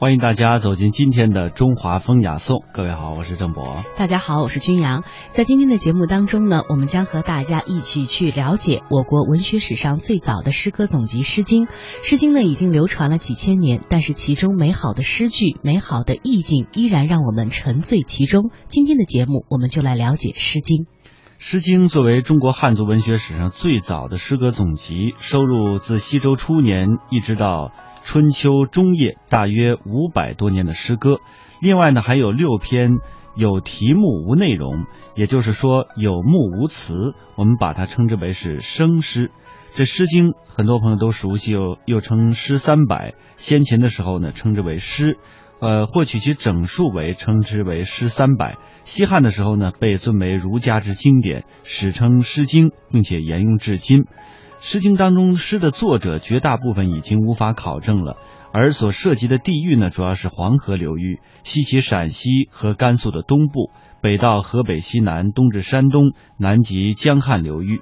[0.00, 2.62] 欢迎大家走进今天的中华风雅颂。
[2.72, 3.82] 各位好，我是郑博。
[3.96, 5.02] 大家好，我是君阳。
[5.30, 11.66] 在今天的节目当中呢，我们将和大家一起去了解我国文学史上最早的诗歌总集《诗经》。
[12.04, 18.52] 《诗经》呢已经流传了几千年，但是其中美好的诗句、美好的意境依然让我们沉醉其中。
[18.68, 20.84] 今天的节目，我们就来了解《诗经》。
[21.38, 27.72] 《诗经》作为中国汉族文学史上最早的诗歌总集，收入自西周初年一直到。
[28.08, 31.20] 春秋中叶大约五百多年的诗歌，
[31.60, 32.92] 另外呢还有六篇
[33.36, 39.30] 有题目无内容，也就是说有目无词，我们把它称之为是生诗。
[39.74, 43.12] 这《诗经》很多朋友都熟悉，又又称诗三百。
[43.36, 45.18] 先秦的时候呢称之为诗，
[45.60, 48.56] 呃，获取其整数为称之为诗三百。
[48.84, 54.04] 西汉的时候呢被尊为儒家之经典，史称《诗经》，并且沿用至今。
[54.60, 58.16] 《诗经》当中诗的作者绝大部分已经无法考证了，
[58.52, 63.70] 而所涉及的地域呢，主要是黄河流域，西起陕西和甘肃的东部，
[64.02, 67.80] 北到河北西南，东至山东，南及江汉流域。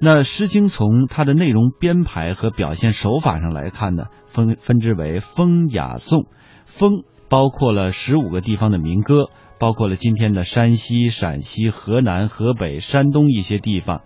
[0.00, 6.26] 那《诗经》从它的内容编排和表现手法上来看呢，分分之为风雅颂。
[6.64, 9.26] 风包括了十五个地方的民歌，
[9.60, 14.02] 包括了今天的山西、陕西、河南、河北、山东一些地方。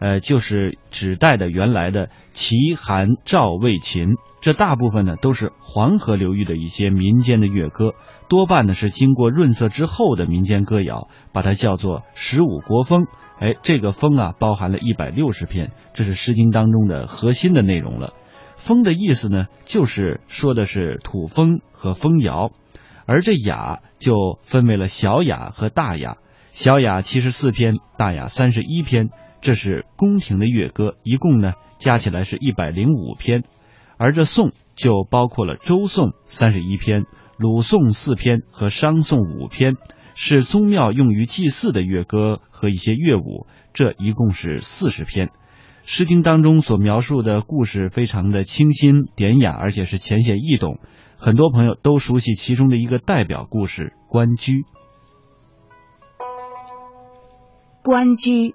[0.00, 7.94] 呃，就是指代的原来的齐、韩、赵、魏、秦，这大部分呢都是黄河流域的一些民间的乐歌，
[8.28, 13.06] 多半呢是经过润色之后的民间歌谣，把它叫做十五国风。
[13.40, 18.14] 哎，这个风啊，包含了一百六十篇，这是《诗经》当中的核心的内容了。
[18.56, 22.50] 风的意思呢，就是说的是土风和风谣，
[23.06, 26.16] 而这雅就分为了小雅和大雅，
[26.52, 29.10] 小雅七十四篇，大雅三十一篇。
[29.40, 33.44] 这是宫廷的乐歌，一共呢加起来是一百零五篇，
[33.96, 37.04] 而这颂就包括了周颂三十一篇、
[37.38, 39.76] 鲁颂四篇和商颂五篇，
[40.14, 45.28] 是宗庙用于祭祀的乐歌和一些乐舞，这一共是四十篇。
[45.84, 50.80] 《诗经》当中所描述的故事非常的清新典雅，而且是浅显易懂，
[51.16, 54.52] 很多朋友都熟悉其中的一个代表故事《关雎》。
[57.82, 58.54] 关雎。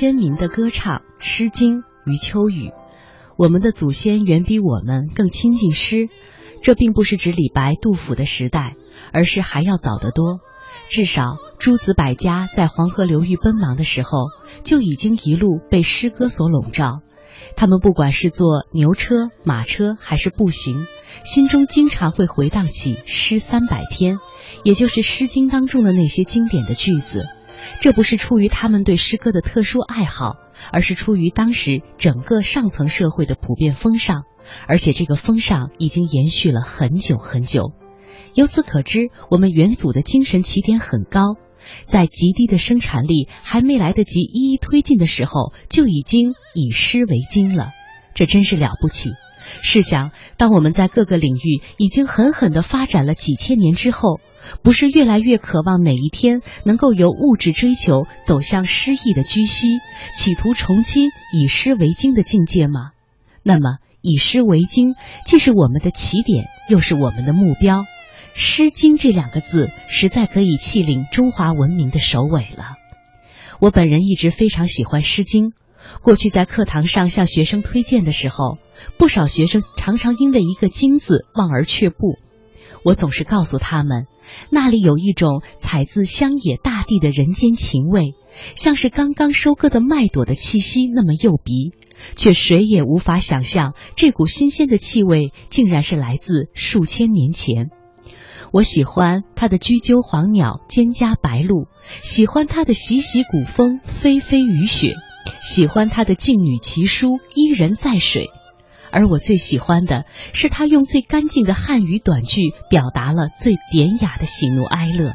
[0.00, 2.72] 先民的歌唱《诗经》余秋雨，
[3.36, 6.08] 我们的祖先远比我们更亲近诗。
[6.62, 8.76] 这并不是指李白、杜甫的时代，
[9.12, 10.40] 而是还要早得多。
[10.88, 14.28] 至少诸子百家在黄河流域奔忙的时候，
[14.64, 17.02] 就已经一路被诗歌所笼罩。
[17.54, 20.86] 他们不管是坐牛车、马车，还是步行，
[21.26, 24.16] 心中经常会回荡起诗三百篇，
[24.64, 27.26] 也就是《诗经》当中的那些经典的句子。
[27.80, 30.36] 这不是出于他们对诗歌的特殊爱好，
[30.72, 34.24] 而是出于当时整个上层社会的普遍风尚，
[34.66, 37.72] 而且这个风尚已经延续了很久很久。
[38.34, 41.36] 由此可知，我们元祖的精神起点很高，
[41.84, 47.70] 在极低的生产力还没来得及一一推进的时候，就已经以诗为经了，
[48.14, 49.10] 这真是了不起。
[49.62, 54.20] 试想，当我们在各个领域已经狠狠地发展了几千年之后，
[54.62, 59.68] 不是越来越渴望哪一天能够由物质追求走向诗意的居息，
[60.14, 62.90] 企图重新以诗为经的境界吗？
[63.42, 64.94] 那么，以诗为经
[65.26, 67.80] 既是我们的起点，又是我们的目标。
[68.32, 72.76] 《诗经》这两个字，实在可以气领中华文明的首尾了。
[73.60, 75.48] 我本人一直非常喜欢《诗经》。
[76.02, 78.58] 过去在课堂上向学生推荐的时候，
[78.98, 82.18] 不少学生常常因为一个“金”字望而却步。
[82.82, 84.06] 我总是告诉他们，
[84.50, 88.14] 那里有一种采自乡野大地的人间情味，
[88.56, 91.74] 像是刚刚收割的麦朵的气息那么诱鼻，
[92.16, 97.68] 却谁也无法想象这股新鲜的气味竟然是来自数千年前。
[98.50, 101.68] 我喜欢它的雎鸠黄鸟、蒹葭白鹭，
[102.00, 104.94] 喜欢它的习习古风、霏霏雨雪。
[105.40, 108.28] 喜欢他的静女奇书伊人在水，
[108.92, 115.14] 而我最喜欢的是他用最干净的汉语短句表达了最典雅的喜怒哀乐。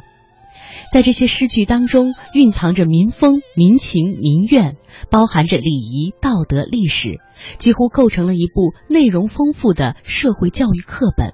[0.92, 4.78] 在这些诗句当中，蕴藏着民风、民情、民怨，
[5.10, 7.20] 包含着礼仪、道德、历史，
[7.58, 11.34] 几乎构成了一部内容丰富的社会教育课本。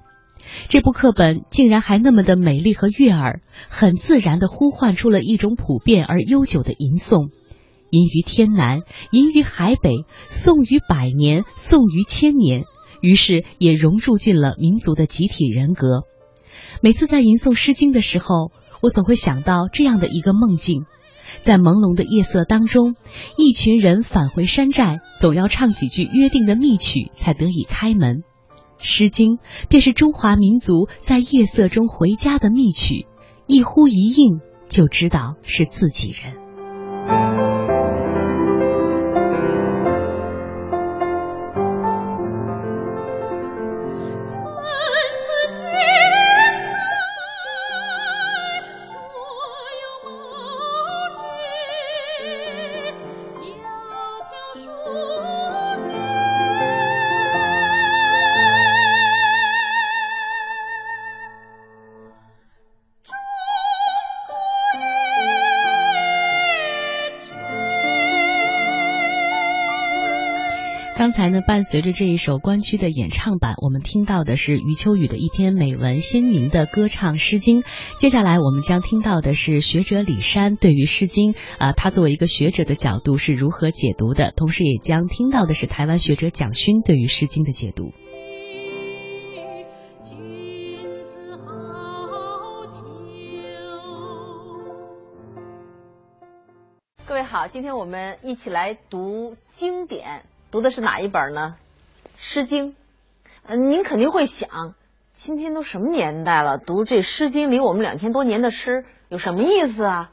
[0.68, 7.30] 这部课本竟然还那么的美丽和悦耳，很自然地呼唤出了一种普遍而悠久的吟诵。
[7.92, 9.92] 吟于天南，吟于海北，
[10.30, 12.64] 颂于百年，颂于千年，
[13.02, 16.08] 于是也融入进了民族的集体人格。
[16.82, 18.52] 每次在吟诵《诗经》的时候，
[18.82, 20.86] 我总会想到这样的一个梦境：
[21.42, 22.96] 在朦胧的夜色当中，
[23.38, 28.20] 一群人返回山寨，总要唱几句约定的密曲，才得以开门。
[28.80, 29.34] 《诗经》
[29.70, 33.06] 便是中华民族在夜色中回家的密曲，
[33.48, 34.40] 一呼一应，
[34.70, 37.71] 就知道是自己人。
[71.32, 77.62] 呢，伴随着这一首关雎的演唱版，我们听到的是余秋雨的一篇美文鲜明的歌唱《诗经》。
[77.98, 87.92] 接下来我们将听到的是学者李山对于《诗经》啊，他作为一个学者的角度是如何解读的，同时也将听到的是台湾学者蒋勋对于《诗经》的解读。
[97.08, 100.24] 各位好，今天我们一起来读经典。
[100.52, 101.56] 读的是哪一本呢？
[102.18, 102.72] 《诗经》。
[103.44, 104.76] 嗯，您肯定会想，
[105.14, 110.12] 今天都什么年代了，读这《诗经》离我们两千多年的诗有什么意思啊？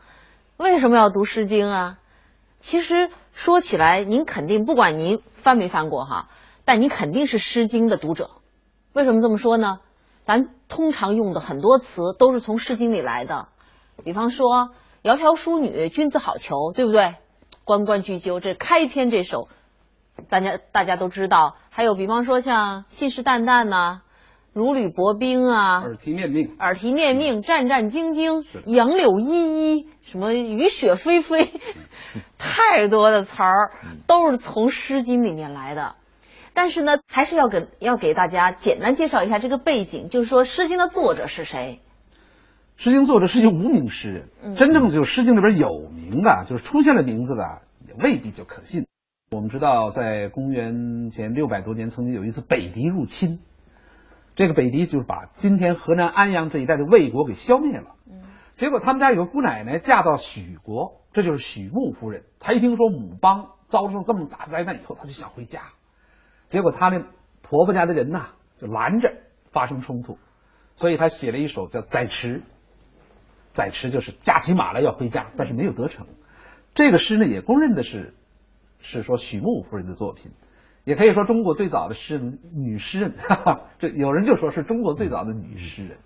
[0.57, 1.99] 为什么要读《诗经》啊？
[2.61, 6.29] 其实说起来，您肯定不管您翻没翻过哈，
[6.65, 8.31] 但你肯定是《诗经》的读者。
[8.93, 9.81] 为什么这么说呢？
[10.25, 13.49] 咱通常用的很多词都是从《诗经》里来的，
[14.05, 14.71] 比方说
[15.03, 17.17] “窈窕淑女，君子好逑”，对不对
[17.65, 19.49] ？“关关雎鸠”这开篇这首。
[20.29, 24.01] 大家大家都知道，还有比方说像信誓旦旦呐，
[24.53, 31.49] 如履薄冰啊，耳提面命，耳提面命，战战兢兢，杨柳依依，什么雨雪霏霏，
[32.37, 33.71] 太多的词儿
[34.07, 35.95] 都是从《诗经》里面来的。
[36.53, 41.81] 但是呢，还是要给要给大家简单介绍一下这个背景，就是说《诗经》的作者是谁？
[42.83, 44.11] 《诗经》作者是一个无名诗
[44.43, 48.88] 人，真正就《诗经》里边有名的，就是出现了名字的，也未必就可信。
[49.31, 53.41] 我们知道，在公元前六百多年，曾经有一次北狄入侵，
[54.35, 57.97] 这个北狄就是把今天河南安阳这一带的魏国给消灭了。
[58.55, 62.25] 结果他们家有个姑奶奶嫁到许国，这就是许穆夫人。
[62.41, 65.61] 她一听说母邦遭受这么大灾难以后，她就想回家。
[66.47, 67.05] 结果她那
[67.43, 69.13] 婆婆家的人呐，就拦着，
[69.53, 70.17] 发生冲突，
[70.77, 72.39] 所以她写了一首叫《载驰》，
[73.53, 76.07] 载驰就是驾起马来要回家，但是没有得逞。
[76.75, 78.15] 这个诗呢，也公认的是。
[78.81, 80.33] 是说许穆夫人的作品，
[80.85, 85.99] 也可以说中国最早的诗人女诗人，哈哈，这有人就说是中国最早的女诗人。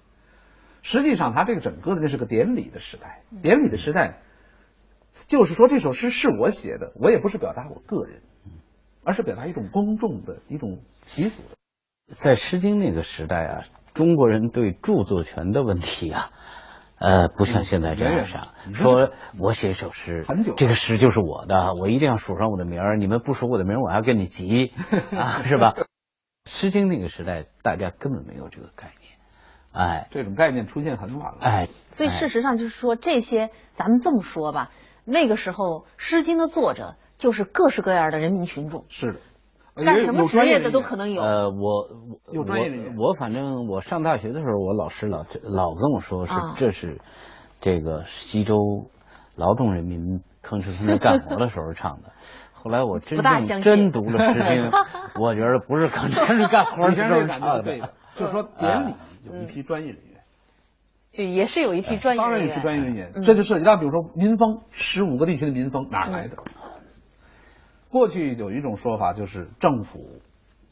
[0.82, 4.18] 实际上，他这个整个的那是个典礼的时代，典礼的时代，
[5.28, 8.20] 就是说这首诗是我写的，我也不是表达我个人，
[9.04, 11.42] 而是表达一种公众的一种习俗。
[12.16, 13.64] 在《诗经》那个时代啊，
[13.94, 16.32] 中国人对著作权的问题啊。
[17.02, 20.24] 呃，不像现在这样想，说我写一首诗，
[20.56, 22.96] 这个诗就是我的，我一定要署上我的名儿。
[22.96, 24.72] 你们不署我的名儿，我还跟你急
[25.18, 25.74] 啊，是吧？
[26.48, 29.14] 《诗经》那个时代，大家根本没有这个概念，
[29.72, 34.70] 哎，这种概念出现很晚了，哎，所以事实上就是说，这些咱们这么说吧，
[35.04, 39.18] 那个时候《诗经》的作者就是各式各样的人民群众，是的。
[39.74, 41.22] 干什么职业的都可能有。
[41.22, 41.88] 呃，我
[42.34, 47.00] 我我反正我上大学的时候，我老师老老跟我说是这是
[47.60, 48.56] 这个西周
[49.36, 52.12] 劳动人民吭哧吭哧干活的时候唱的。
[52.52, 54.70] 后来我真正真读了《诗经
[55.20, 57.62] 》，我觉得不是吭哧吭哧干活的时候 唱的。
[58.14, 60.20] 就是说典礼有一批专业人员，
[61.12, 63.10] 对，也是有一批专业，当然也是专业人员。
[63.24, 66.36] 这就涉及到比如说民风，十五个地区的民风哪来的？
[67.92, 70.22] 过去有一种说法，就是政府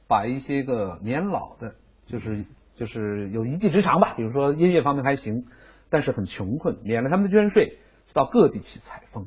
[0.08, 1.74] 把一些个年老的，
[2.06, 5.44] 就是就是有一技之长吧，比如说音乐方面还行，
[5.90, 7.76] 但是很穷困，免了他们的捐税，
[8.14, 9.26] 到各地去采风。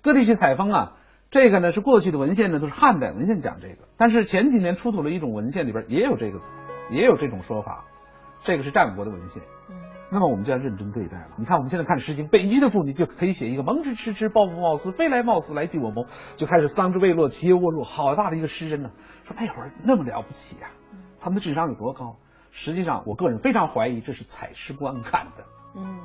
[0.00, 0.96] 各地去采风啊，
[1.30, 6.40] 这个呢是过去的文献呢都是汉代文献讲这个，但是前几年出土了一种文献里边也有这个，
[6.90, 7.84] 也有这种说法，
[8.44, 9.42] 这个是战国的文献。
[10.12, 11.28] 那么我们就要认真对待了。
[11.38, 16.04] 你看，我们现在看《诗经》，北极的妇女就可以写一个“蒙之迟迟，抱负冒思，飞来冒死来即我谋”，
[16.36, 18.90] 就开始“桑之未落，其忧沃若”，好大的一个诗人呢！
[19.24, 20.68] 说那会儿那么了不起呀，
[21.18, 22.14] 他们的智商有多高？
[22.50, 25.44] 实际上，我个人非常怀疑这是采诗官干的。
[25.76, 25.98] 嗯，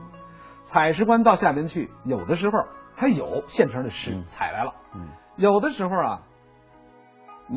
[0.64, 2.58] 采诗官到下边去，有的时候
[2.96, 6.22] 他有现成的诗采来了，嗯，有的时候啊，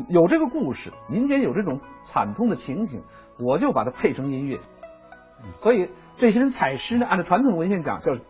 [0.09, 3.01] 有这个故事，民间有这种惨痛的情形，
[3.39, 4.59] 我就把它配成音乐，
[5.61, 5.89] 所以。
[6.19, 8.21] 这些人采诗呢，按照传统文献讲，就是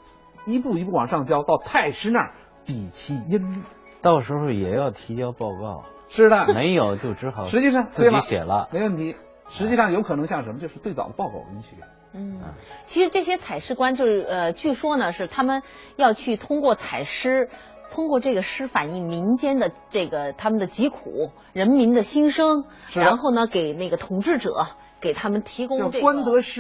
[0.45, 3.63] 一步一步往上交，到太师那儿比其音律，
[4.01, 5.83] 到时候也要提交报告。
[6.09, 9.17] 是的，没有就只好实际上自己写了，没问题。
[9.49, 11.71] 实际上有可能像什么，就是最早的报告文学。
[12.13, 12.41] 嗯，
[12.87, 15.61] 其实这些采诗官就是呃，据说呢是他们
[15.97, 17.51] 要去通过采诗，
[17.91, 24.53] 通过这个诗反映民间的这个他们的疾苦、人民的心声，然后呢给那个统治者。
[25.01, 26.07] 给他们提供这个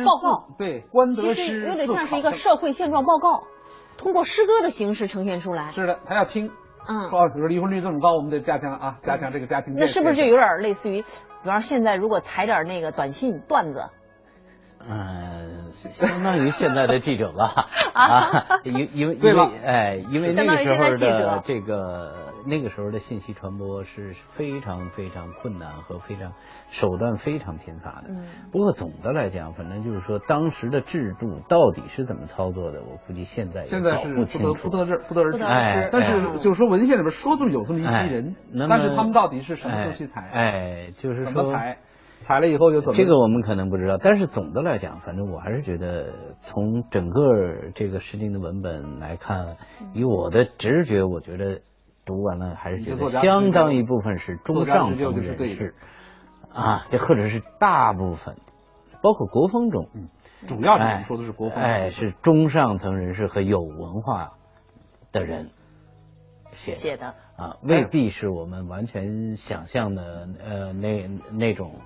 [0.04, 3.42] 报告，对，官德诗，其实有点像是一个社会现状报告，
[3.98, 5.72] 通过诗歌的形式呈现出来。
[5.72, 6.50] 是的，他要听，
[6.88, 9.74] 嗯，说比如离婚率这么高，我们得加强啊，加强这个家庭。
[9.76, 13.84] 那是不是就有点类似于，比方现在如果采点那个短信段子？
[14.88, 26.32] 嗯，相当于现在的记者吧， 啊，因因为因为哎，因为那个时候的这个那个时候的信息传播是非常非常困难和非常
[26.70, 28.08] 手段非常贫乏的。
[28.10, 28.24] 嗯。
[28.52, 35.42] 不过总的来讲，反正就是说当时的制度到底是怎么操作的，我估计现在现在是不得不得而不得而知。
[35.44, 38.34] 哎，但是就是说文献里边说就有这么一批人，
[38.68, 40.30] 但是他们到底是什么时候去采？
[40.32, 41.78] 哎，就是怎么采？
[42.22, 42.96] 采了以后就怎么？
[42.98, 49.56] 这个我们可能不知道，但是总的来讲，反正我还是觉得，从整个这个《诗经》的文本来看，
[49.94, 51.62] 以我的直觉，我觉得
[52.10, 55.76] 读完了还是觉得相当一部分是中上层人士
[56.52, 58.36] 啊，这或者是大部分，
[59.00, 59.88] 包括国风中，
[60.48, 64.32] 主要是说的是国风，哎，是中上层人士和有文化
[65.12, 65.52] 的人
[66.50, 71.76] 写写的啊，未必是我们完全想象的呃那那种。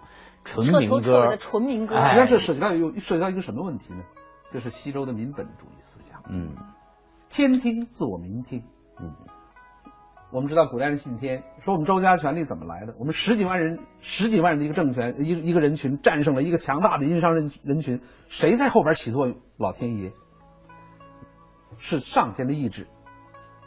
[0.46, 1.96] 纯民歌，纯民歌。
[2.04, 4.04] 实际上这涉及到有涉及到一个什么问题呢？
[4.52, 6.22] 就是西周的民本主义思想。
[6.28, 6.54] 嗯，
[7.30, 8.62] 天听自我民听。
[9.00, 9.10] 嗯，
[10.34, 12.94] 我们知道古代人信天，说我们周家权力怎么来的？
[12.98, 19.36] 我们十几万人，十几万人的一个政权，一一个人群战胜了一个强大的殷商人人群，谁在后边起作用？
[19.58, 20.10] 老天爷，
[21.78, 22.88] 是上天的意志。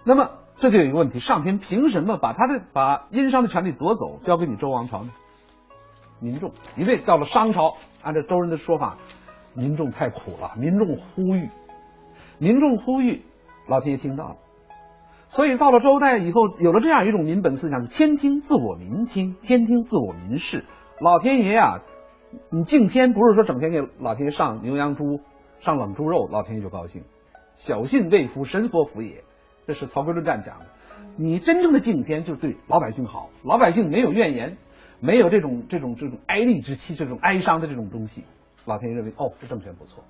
[0.03, 5.11] 那么这就有一个问题：上天凭什么把他的把殷商的权力夺走，交给你周王朝呢？
[6.19, 8.97] 民众，因为到了商朝，按照周人的说法，
[9.53, 11.47] 民众太苦了，民众呼吁，
[12.39, 13.23] 民众呼吁，
[13.67, 14.35] 老天爷听到了，
[15.29, 20.65] 所以到了周代以后，有了这样一种民本思想：天听自我民听，天听自我民事。
[20.99, 21.81] 老天爷呀，
[22.49, 25.19] 你敬天不是说整天给老天爷上牛羊猪、
[25.59, 27.03] 上冷猪肉，老天爷就高兴。
[27.55, 29.23] 小信未服，神佛服也，
[29.67, 30.65] 这是曹刿论战讲的。
[31.15, 34.57] 你真正的敬天，就是对老百姓好，老百姓没有怨言。
[34.99, 38.23] 没有这种这种这种哀厉之气，这种哀伤的这种东西，
[38.65, 40.03] 老天爷认为哦，这政权不错，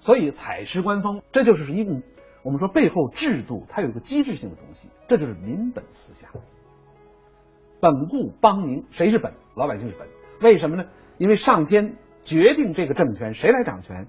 [0.00, 2.02] 所以采诗官风，这就是一种
[2.42, 6.30] 我们说背后制度它有一个机制性的东西，这就是民本思想。
[7.80, 9.32] 本固邦宁，谁是本？
[9.54, 10.08] 老百姓是本。
[10.40, 10.84] 为什么呢？
[11.16, 14.06] 因为上天决定这个政权谁来掌权，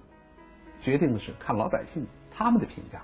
[0.81, 3.01] 决定的是看老百姓他们的评价。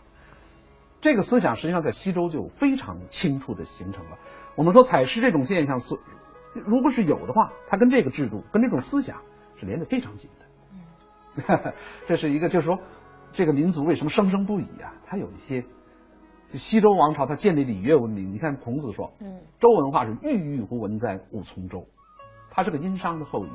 [1.02, 4.18] 这个思想实际上在西周就非常清楚的形成了。
[4.56, 5.98] 我们说采诗这种现象是。
[6.66, 9.18] 如果是有的话，它跟这个制度、跟这种思想
[9.60, 11.74] 是连得非常紧的。
[12.08, 12.80] 这是一个，就是说，
[13.36, 14.94] 这个民族为什么生生不已啊？
[15.06, 15.62] 它有一些，
[16.52, 18.34] 就西周王朝，它建立礼乐文明。
[18.34, 21.86] 你看孔子说，嗯，周文化是郁郁乎文哉，勿从周。
[22.50, 23.50] 他是个殷商的后裔，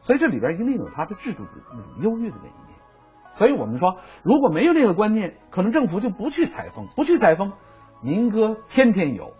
[0.00, 2.74] 所以这里边一定有他的制度的那种优越的那一面。
[3.36, 7.52] 所以我们说，如果没有这个观念，可能政府就不去采风，不去采风，
[8.02, 9.32] 民歌天天有。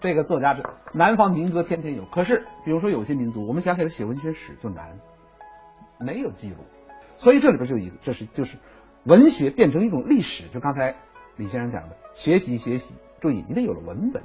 [0.00, 0.62] 这个作家是
[0.94, 4.96] 南方民歌天天有，可是比如说有些民族，我们想给他写文学史就难，
[5.98, 6.58] 没有记录。
[7.18, 8.56] 所以这里边就一个，这是就是
[9.04, 10.44] 文学变成一种历史。
[10.48, 10.94] 就刚才
[11.36, 14.22] 李先生讲的，学习学习，注意，你得有了文本，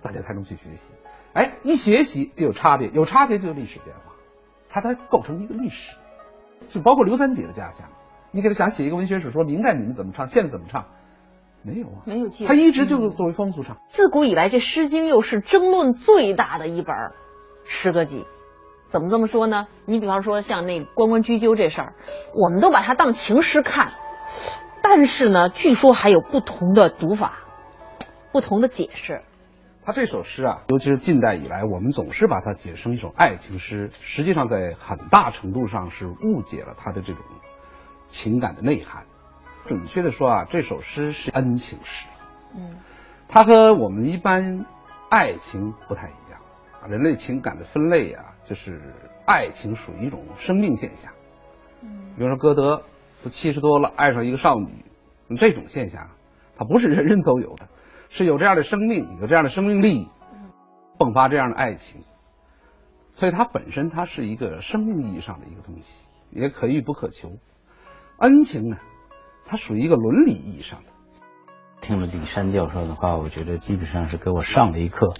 [0.00, 0.94] 大家才能去学习。
[1.32, 4.12] 哎，一学习就有差别，有差别就有历史变化，
[4.68, 5.96] 它才构成一个历史。
[6.70, 7.88] 就包括刘三姐的家乡，
[8.30, 10.86] 你给他想写一个文学史，说明代你们怎么唱，现在怎么唱，
[11.62, 12.46] 没有啊，没有记。
[12.46, 13.76] 他一直就是作为风俗唱。
[13.90, 16.94] 自古以来，这《诗经》又是争论最大的一本
[17.64, 18.24] 诗歌集。
[18.94, 19.66] 怎么这么说呢？
[19.86, 21.94] 你比方说像那关关雎鸠这事儿，
[22.32, 23.90] 我们都把它当情诗看，
[24.82, 27.40] 但是呢，据说还有不同的读法，
[28.30, 29.20] 不同的解释。
[29.84, 37.20] 他这首诗啊，尤其是近代以来，我们总是把它解释成一首爱情诗，实际上在很大程度上是误解了他的这种
[38.06, 39.02] 情感的内涵。
[39.66, 42.06] 准确的说啊，这首诗是恩情诗。
[42.54, 42.76] 嗯，
[43.26, 44.64] 它和我们一般
[45.10, 46.40] 爱情不太一样。
[46.88, 48.24] 人类情感的分类啊。
[48.46, 48.80] 就是
[49.26, 51.10] 爱情属于一种生命现象，
[52.16, 52.82] 比如说歌德
[53.22, 54.84] 都七十多了，爱上一个少女，
[55.38, 56.10] 这种现象，
[56.56, 57.68] 它不是人人都有的，
[58.10, 60.08] 是有这样的生命，有这样的生命力，
[60.98, 62.02] 迸发这样的爱情，
[63.14, 67.32] 所以它本身它是一个生命意义上的一个东西，也可遇不可求。
[68.18, 68.76] 恩情呢，
[69.46, 70.90] 它属于一个伦理意义上的。
[71.80, 75.12] 听了李山教授的话，我觉得基本上是给我上了一课。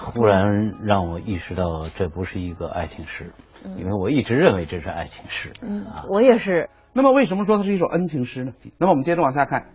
[0.00, 3.32] 忽然让我意识到，这不是一个爱情诗，
[3.76, 5.52] 因为我一直认为这是爱情诗。
[5.62, 6.70] 嗯，我也是。
[6.92, 8.52] 那么，为什么说它是一首恩情诗呢？
[8.78, 9.66] 那么，我们接着往下看，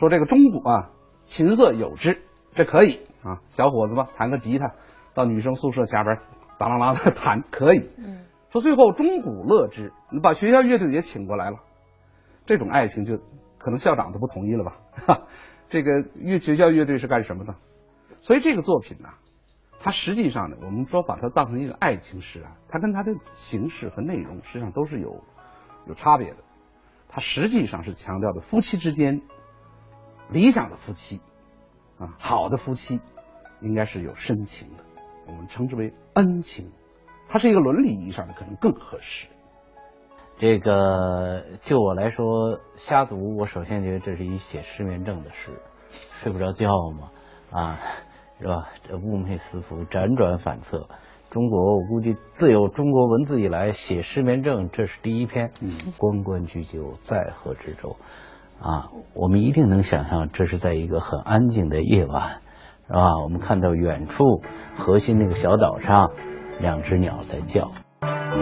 [0.00, 0.90] 说这个钟鼓啊，
[1.24, 2.22] 琴瑟友之，
[2.54, 3.38] 这可以啊。
[3.50, 4.72] 小伙子吧，弹个吉他，
[5.14, 6.18] 到女生宿舍下边，
[6.58, 7.90] 当啷啷的弹，可以。
[7.98, 8.24] 嗯。
[8.50, 11.58] 说最后钟鼓乐之，你把学校乐队也请过来了，
[12.46, 13.18] 这种爱情就
[13.58, 14.76] 可能校长都不同意了吧？
[15.06, 15.20] 哈，
[15.68, 17.54] 这个乐学校乐队是干什么的？
[18.20, 19.08] 所以这个作品呢，
[19.80, 25.22] 它实际上呢，我们说把它当成一个爱情诗啊，它跟它的形式和内容实际上都是有
[25.86, 26.36] 有差别的。
[27.08, 29.22] 它实际上是强调的夫妻之间
[30.30, 31.20] 理想的夫妻
[31.98, 33.00] 啊，好的夫妻
[33.60, 34.84] 应该是有深情的，
[35.26, 36.70] 我们称之为恩情。
[37.28, 39.26] 它是一个伦理意义上的，可能更合适。
[40.38, 45.50] 这个就我来说，瞎读，我首先觉得这是一写失眠症的诗，
[46.22, 47.10] 睡不着觉嘛
[47.50, 47.80] 啊。
[48.40, 48.68] 是吧？
[48.88, 50.88] 这寤寐思服，辗转反侧。
[51.30, 55.50] 中国，我估计自有中国文字以来，写失眠症，这是第一篇。
[55.60, 57.96] 嗯，关关雎鸠，在河之洲。
[58.62, 62.40] 啊，我们一定能想象，这是在一个很安静的夜晚，
[62.86, 63.18] 是吧？
[63.22, 64.24] 我们看到远处
[64.76, 66.10] 河心那个小岛上，
[66.60, 67.70] 两只鸟在叫。
[68.00, 68.40] 今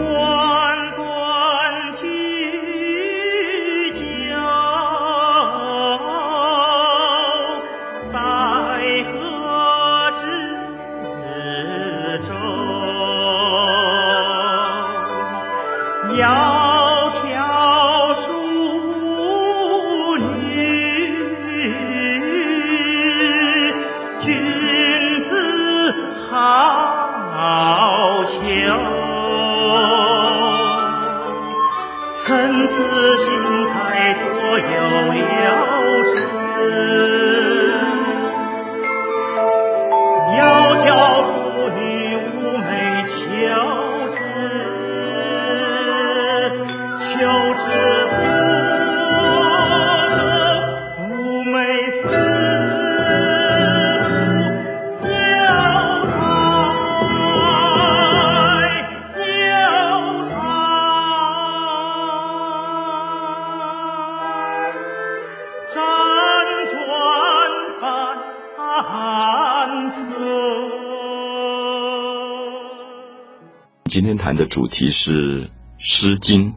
[74.27, 75.45] 谈的主题是
[75.79, 76.51] 《诗经》，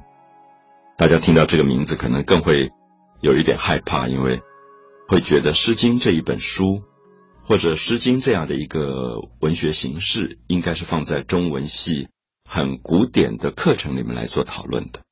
[0.96, 2.72] 大家听到这个名字可能更会
[3.20, 4.40] 有一点害怕，因为
[5.06, 6.64] 会觉得《诗经》这一本书
[7.44, 12.08] 或者《诗经》这样的一个文学形式，应该是放在中文系
[12.44, 15.02] 很古典的课程里面来做讨论的。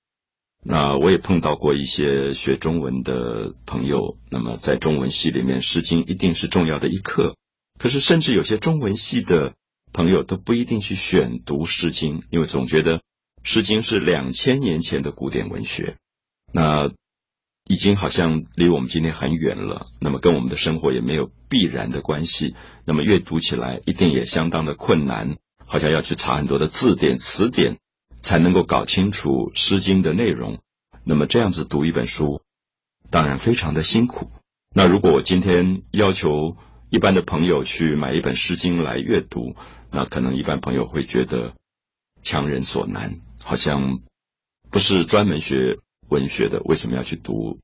[0.64, 7.36] 那我也碰到过一些学中文的朋友，那么在中文系里面，《诗经》一定是重要的一课。
[7.78, 9.54] 可是，甚至有些中文系的。
[9.92, 12.98] 朋友都不一定去选读《诗经》，因为总觉得
[13.42, 15.96] 《诗经》是两千年前的古典文学。
[16.52, 16.90] 那
[17.66, 22.54] 已经好像离我们今天很远了，那么跟我们的生活也没有必然的关系，
[22.86, 27.78] 那么阅读起来一定也相当的困难，好像要去查很多的字典词典
[28.20, 30.60] 才能够搞清楚《诗经》的内容。
[31.04, 32.40] 那么这样子读一本书，
[33.10, 34.28] 当然非常的辛苦。
[34.74, 36.56] 那如果我今天要求
[36.90, 39.54] 一般的朋友去买一本《诗经》来阅读，
[39.92, 41.52] 那可能一般朋友会觉得
[42.22, 44.00] 强人所难，好像
[44.70, 45.76] 不是专门学
[46.08, 47.58] 文学的，为什么要去读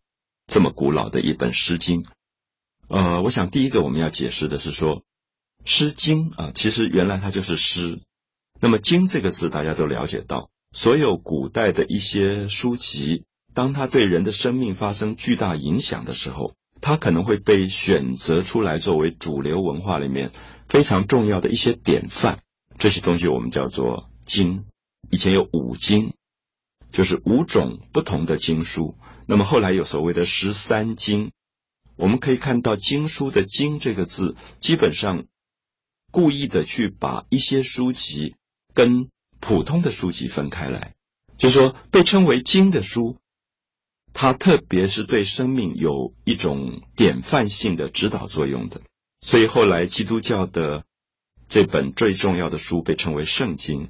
[0.46, 2.02] 这么古老的一本《诗经》？
[2.88, 4.96] 呃，我想第一个我们要解释的是说，
[5.64, 8.00] 《诗经》啊，其实原来它就是诗。
[8.60, 16.54] 那么“经”这个字，大家都了解到，所有古代的一些书籍，当它对人的生命发生巨大影响的时候。
[16.80, 20.32] 它可能会被选择出来作为主流文化里面
[20.68, 22.40] 非常重要的一些典范，
[22.78, 24.64] 这些东西我们叫做经。
[25.10, 26.14] 以前有五经，
[26.90, 28.96] 就是五种不同的经书。
[29.26, 31.32] 那么后来有所谓的十三经，
[31.96, 35.24] 我们可以看到经书的“经”这个字，基本上
[36.10, 38.34] 故意的去把一些书籍
[38.74, 39.08] 跟
[39.40, 40.94] 普通的书籍分开来，
[41.38, 43.18] 就是说被称为经的书。
[44.16, 48.80] 它特别是对生命有一种典范性的指导作用的，
[49.20, 50.84] 所以后来基督教的
[51.48, 53.88] 这本最重要的书被称为圣经。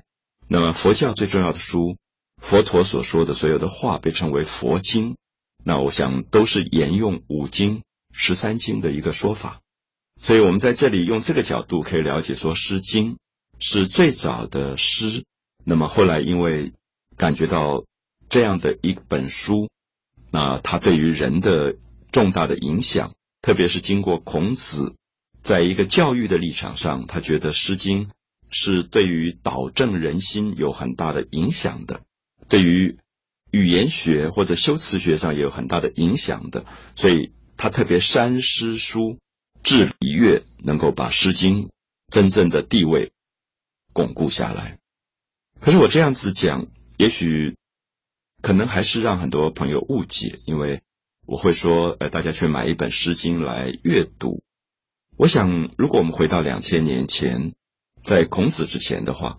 [0.48, 1.98] 那么佛教最重要的书，
[2.40, 5.16] 佛陀所说的所有的话被称为佛经。
[5.62, 7.82] 那我想都是沿用五经、
[8.12, 9.60] 十三经的一个说法。
[10.22, 13.12] 所以我们在这里用这个角度可以了解说，《诗经》
[13.58, 15.24] 是最早的诗。
[15.64, 16.72] 那么后来因为
[17.18, 17.84] 感觉到
[18.30, 19.68] 这样的一本书。
[20.34, 21.76] 那他对于人的
[22.10, 24.96] 重大的影响，特别是经过孔子，
[25.42, 28.06] 在一个教育的立场上，他觉得《诗经》
[28.50, 32.02] 是对于导正人心有很大的影响的，
[32.48, 32.98] 对于
[33.52, 36.64] 语言学或者修辞学上也有很大的影响的，
[36.96, 39.20] 所以他特别删诗书，
[39.62, 41.66] 治礼乐，能够把《诗经》
[42.08, 43.12] 真正的地位
[43.92, 44.80] 巩固下来。
[45.60, 46.66] 可是我这样子讲，
[46.96, 47.54] 也许。
[48.44, 50.82] 可能还是让很多朋友误解，因为
[51.26, 54.42] 我会说，呃，大家去买一本《诗经》来阅读。
[55.16, 57.54] 我想，如果我们回到两千年前，
[58.04, 59.38] 在孔子之前的话，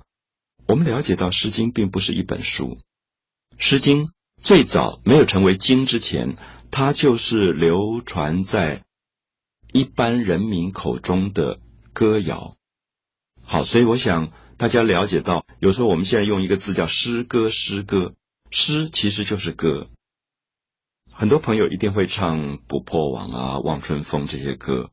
[0.68, 2.66] 我们了解到《诗经》并不是一本书，
[3.60, 4.08] 《诗经》
[4.42, 6.36] 最早没有成为经之前，
[6.72, 8.86] 它就是流传在
[9.72, 11.60] 一般人民口中的
[11.94, 12.56] 歌谣。
[13.44, 18.16] 好，所以我想大家了解到，有时候我们现在用一个字叫诗歌，诗歌。
[18.58, 19.90] 诗其实就是歌，
[21.12, 24.92] 很多朋友一定会唱《不破网》啊、《望春风》这些歌。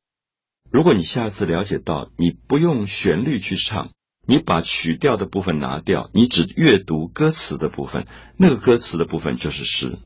[0.72, 3.92] 如果你下次了解到，你不用旋律去唱，
[4.26, 9.96] 你把曲调的部分拿掉，你只阅读歌词的部分，那个歌词的部分就是诗。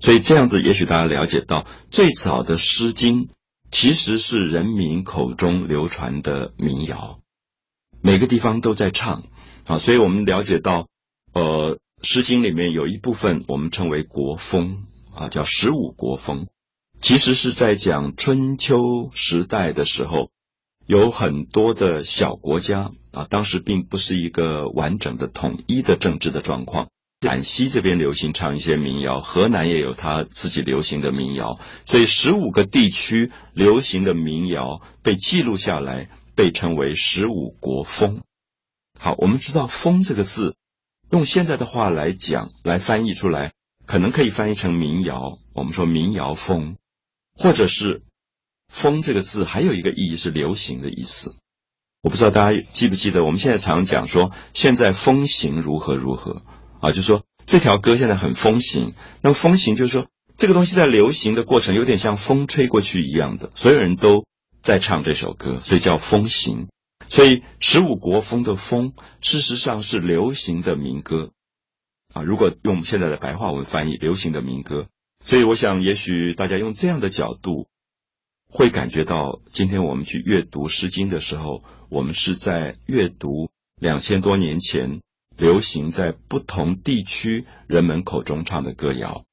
[0.00, 3.26] 所以这样子，也许大家了解到，最早的《诗经》
[3.70, 7.20] 其实是人民口中流传的民谣，
[8.02, 9.22] 每个地方都在唱
[9.66, 9.78] 啊。
[9.78, 10.88] 所以我们了解到，
[11.32, 11.76] 呃。
[12.02, 16.46] 《诗经》里面有一部分我们称为国风啊，叫十五国风，
[17.00, 20.30] 其实是在讲春秋时代的时候，
[20.86, 26.88] 有很多的小国家啊，当时并不是一个完整的统一的政治的状况。
[27.22, 38.22] 陕西这边流行唱一些民谣，河南也有他自己流行的民谣，所以十五个地区流行的民谣被记录下来，被称为十五国风。
[38.98, 40.54] 好，我们知道“风”这个字。
[41.10, 43.52] 用现在的话来讲，来翻译出来，
[43.86, 45.38] 可能可以翻译成民谣。
[45.54, 46.76] 我们说民谣风，
[47.38, 48.02] 或者是
[48.68, 51.36] “风”这个字，还有一个意义是流行的意思。
[52.02, 56.42] 我不知道大家记不记得，我们现在常讲说现在风行如何如何
[56.80, 58.92] 啊，就说这条歌现在很风行。
[59.22, 64.24] 那么风行就是说这个东西在流行的过程，有点像风吹过去一样的，所有人都
[64.60, 66.68] 在唱这首歌，所以叫风行。
[67.08, 71.32] 所以十五国风的风，事实上是流行的民歌
[72.12, 72.22] 啊。
[72.22, 74.88] 如果用现在的白话文翻译，流行的民歌。
[75.24, 77.68] 所以我想，也许大家用这样的角度，
[78.48, 85.00] 会感觉到，今天我们去阅读《诗经》的时候，我们是在阅读两千多年前
[85.36, 89.24] 流行在不同地区人们口中唱的歌谣。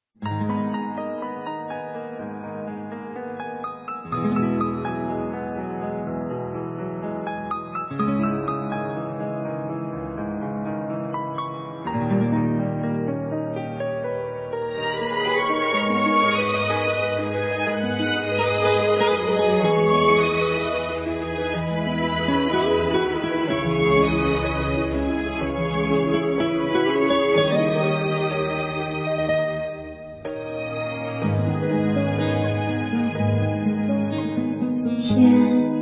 [35.14, 35.73] 天。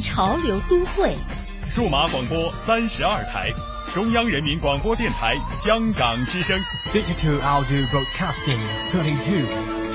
[0.00, 1.14] 潮流都会，
[1.66, 3.50] 数码广播三十二台，
[3.92, 6.56] 中央人民广播电台香港之声
[6.92, 8.60] ，Digital Audio Broadcasting
[8.92, 9.42] Thirty Two，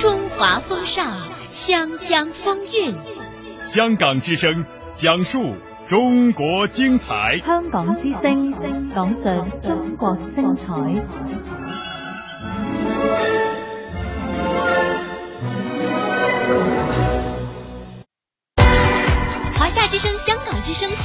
[0.01, 1.17] 中华风尚，
[1.49, 2.95] 湘江风韵，
[3.63, 8.51] 香港之声讲述中国精彩，香港之声
[8.93, 9.29] 讲述
[9.61, 10.73] 中国精彩。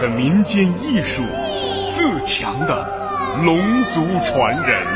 [0.00, 1.22] 的民间艺术，
[1.90, 2.88] 自强的
[3.44, 3.58] 龙
[3.92, 4.86] 族传人，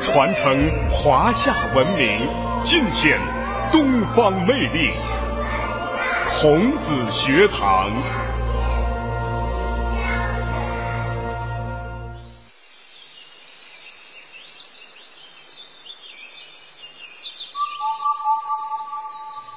[0.00, 2.28] 传承华夏文明，
[2.62, 3.18] 尽显
[3.70, 4.90] 东方魅力。
[6.40, 7.90] 孔子学堂。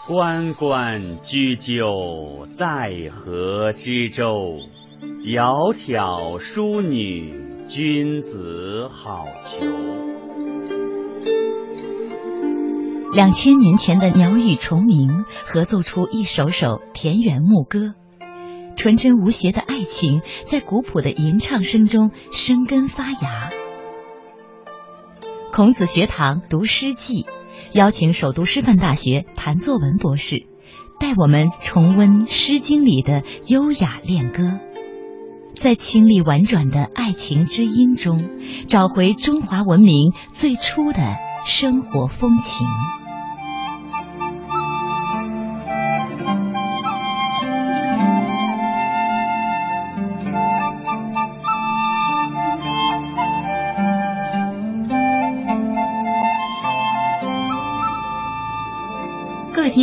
[0.10, 4.58] 关关雎鸠，在河之洲。
[5.24, 7.32] 窈窕淑女，
[7.68, 9.70] 君子好逑。
[13.14, 17.94] 两千年前的鸟语虫鸣，合奏出一首首田园牧歌。
[18.76, 23.50] 纯真无邪的爱情，在古朴的吟唱声中生根发芽。
[25.54, 27.28] 孔子学堂读诗记。
[27.74, 30.48] 邀请首都师范大学谭作文博士，
[31.00, 34.60] 带我们重温《诗经》里的优雅恋歌，
[35.56, 38.28] 在清丽婉转的爱情之音中，
[38.68, 42.66] 找回中华文明最初的生活风情。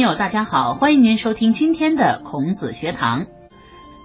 [0.07, 3.27] 友，大家好，欢迎您收听今天的孔子学堂。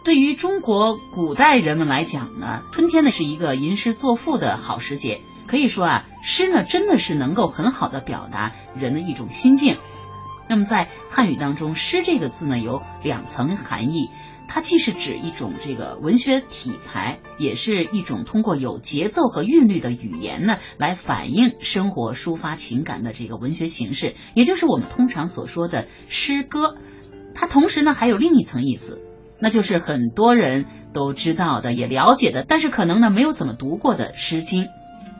[0.04, 5.22] 对于中国古代人们来讲呢，春天呢是一个吟诗作赋的好时节。
[5.46, 9.78] 可以说啊，诗呢真的是能够很好的表达人的一种心境。
[10.52, 14.10] 那么在汉语当中，诗这个字呢有两层含义，
[14.50, 26.76] 它既是指一种这个文学体裁，也是一种通过有节奏和韵律的语言呢来反映生活、抒发情感的这个文学形式，也就是我们通常所说的诗歌。
[27.34, 29.02] 它同时呢还有另一层意思。
[29.40, 34.66] 那就是很多人都知道的，也了解的，但是可能呢没有怎么读过的《诗经》。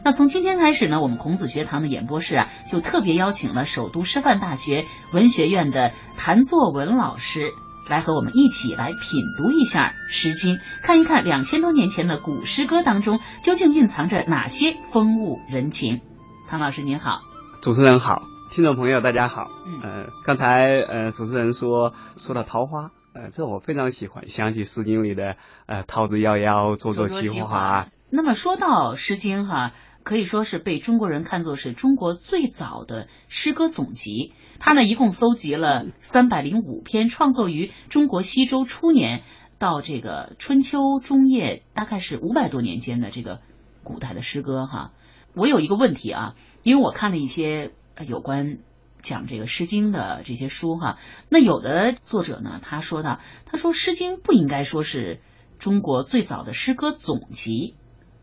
[0.04, 7.52] 那从今天开始呢，我们孔子学堂的演播室啊，就特别邀请了首都师范大学文学院的谭作文老师
[7.88, 16.02] 来和我们一起来品读一下《诗经》，看一看两千多年前的古诗歌当中究竟蕴藏着哪些风物人情。
[16.50, 17.22] 唐老师您好，
[17.62, 18.24] 主持人好，
[18.56, 19.50] 听众朋友大家好。
[19.68, 22.90] 嗯，呃，刚才呃主持人说说到桃花。
[23.14, 25.36] 呃，这我非常喜欢，想起《诗经》里的
[25.66, 27.88] 呃“桃之夭夭，灼灼其华”。
[28.10, 34.34] 那么说到《诗经》哈，可以说是被中国人看作是中国最早的诗歌总集。
[34.60, 39.24] 它呢一共搜集了三百零五篇，创作于中国西周初年
[39.58, 43.42] 到这个春秋中叶，大概是五百多年间的这个
[43.84, 44.94] 古代的诗歌哈。
[45.36, 47.72] 我有一个问题啊，因为我看了一些
[48.08, 48.60] 有关。
[49.04, 55.22] 讲这个《诗经》的这些书哈，那有的作者呢，他说的，他说《诗经》不应该说是
[55.58, 57.74] 中国最早的诗歌总集，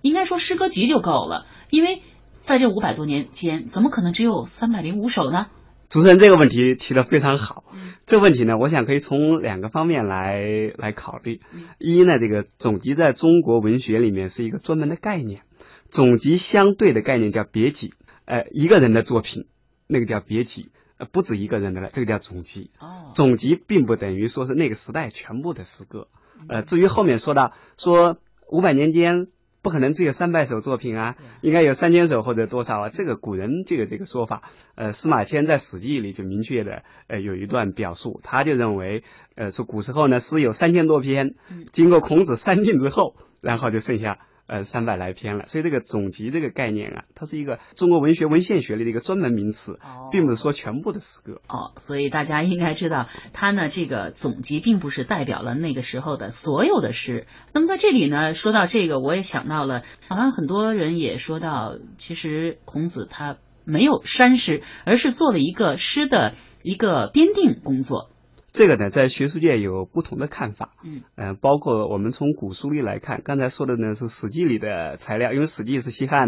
[0.00, 2.02] 应该说诗歌集就够了，因为
[2.40, 5.48] 在这五百多年间，怎么可能只有三百零五首呢？
[5.88, 7.64] 主持人这个问题提的非常好，
[8.04, 11.40] 这个问题呢，我想可以从两个方面来来考虑。
[11.78, 15.42] 一呢，这个总集在中国文学里面是一个专门的概念，
[15.88, 17.94] 总集相对的概念叫别集，
[18.26, 19.46] 呃，一个人的作品。
[19.90, 20.68] 那个叫别集，
[20.98, 22.70] 呃，不止一个人的了，这个叫总集。
[22.78, 26.08] 哦，总集并不等于说是那个时代全部的诗歌。
[26.46, 28.18] 呃，至于后面说到说
[28.50, 29.28] 五百年间
[29.60, 32.88] 不可能只有三百首作品啊，应该有三千首或者多少啊？
[32.88, 34.42] 这个古人这个这个说法，
[34.76, 39.02] 呃，司马迁在《史记》里就明确的呃有一段表述，他就认为，
[39.34, 41.34] 呃，说古时候呢诗有三千多篇，
[41.72, 44.18] 经过孔子删定之后，然后就剩下。
[44.48, 49.78] 呃，三百来篇了，所以这个总集这个概念啊，它是一个中国文学文献学里的一个专门名词，
[50.10, 51.42] 并不是说全部的诗歌。
[51.48, 57.26] 哦，所以大家应该知道，它呢这个总集并不是代表了那个时候的所有的诗。
[57.52, 63.36] 那么在这里呢，说到这个，我也想到了，好像很多人也说到，其实孔子他
[63.66, 66.32] 没有删诗，而是做了一个诗的
[66.62, 68.10] 一个编定工作。
[68.58, 70.70] 这个呢，在学术界有不同的看法。
[70.82, 76.26] 嗯，呃，包括我们从古书里来看，刚才说的呢是《史记》里的材料，因为《史记》是西汉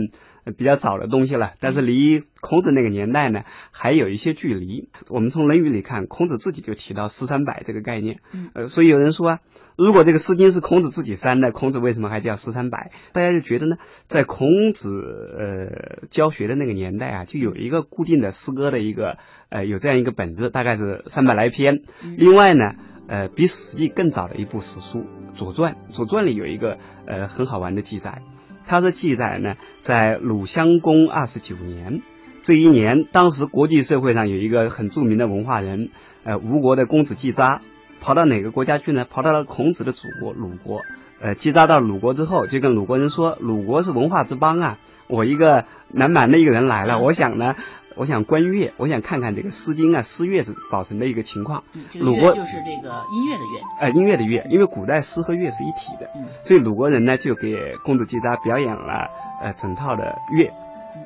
[0.57, 4.89] 比较早的东西了，但是离孔子那个年代呢还有一些距离。
[5.11, 8.21] 我们从《论语》里看，孔子自己就提到“诗三百”这个概念。
[8.33, 9.39] 嗯，呃，所以有人说啊，
[9.77, 12.91] 如果这个《诗经》是孔子自己删的，孔子为什么还叫“诗三百”？
[13.13, 13.77] 大家就觉得呢，
[14.07, 14.91] 在孔子
[15.39, 19.19] 呃教学的那个年代啊，就有一个固定的诗歌的一个。
[19.51, 21.83] 呃，有这样一个本子，大概是三百来篇。
[22.17, 22.77] 另外呢，
[23.09, 25.01] 呃，比《史记》更早的一部史书
[25.35, 28.23] 《左传》，《左传》里有一个呃很好玩的记载，
[28.71, 32.03] 它的记载呢，在鲁襄公二十九年
[32.45, 35.89] 这一年，当时国际社会上有一个很著名的文化人，
[36.23, 37.63] 呃，吴国的公子季札，
[38.01, 39.05] 跑到哪个国家去呢？
[39.11, 40.83] 跑到了孔子的祖国鲁国。
[41.21, 47.57] 呃，季札到鲁国之后，就跟鲁国人说：“鲁国是文化之邦啊，我一个南蛮的一个人来了，我想呢。”
[47.97, 51.65] 我想观乐，我想看看这个《诗经》啊，诗乐是保存的一个情况。
[51.95, 56.09] 鲁国就是这个音乐的乐，呃，音乐的乐，因为古代诗和乐是一体的，
[56.45, 59.09] 所以鲁国人呢就给公子季札表演了
[59.43, 60.53] 呃整套的乐。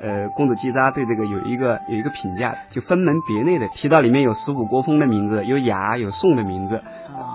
[0.01, 6.81] 呃，公子季札对这个有一个有一个评价，就分门别类的提到里面有十五国风的名字，有雅有颂的名字，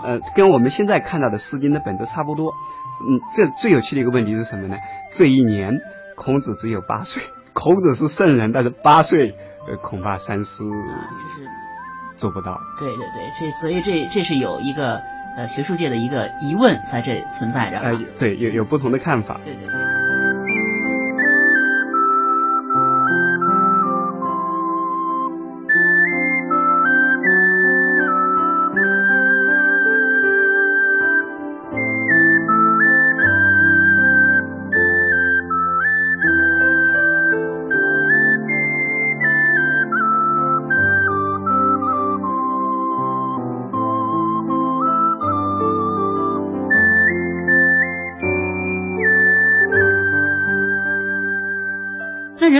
[0.04, 2.52] 呃，跟我们现在看到的《诗经》的本子差不多。
[3.08, 4.76] 嗯，这最有趣的一个问题是什么呢？
[5.12, 5.78] 这一年
[6.16, 7.22] 孔子只有八岁，
[7.52, 9.34] 孔子是圣人，但是八岁。
[9.68, 11.46] 呃，恐怕三思，就是
[12.16, 12.58] 做不到。
[12.78, 15.02] 对对对，这所以这这是有一个
[15.36, 17.78] 呃学术界的一个疑问在这存在着。
[17.78, 19.38] 呃，对，有有不同的看法。
[19.44, 19.74] 对对对。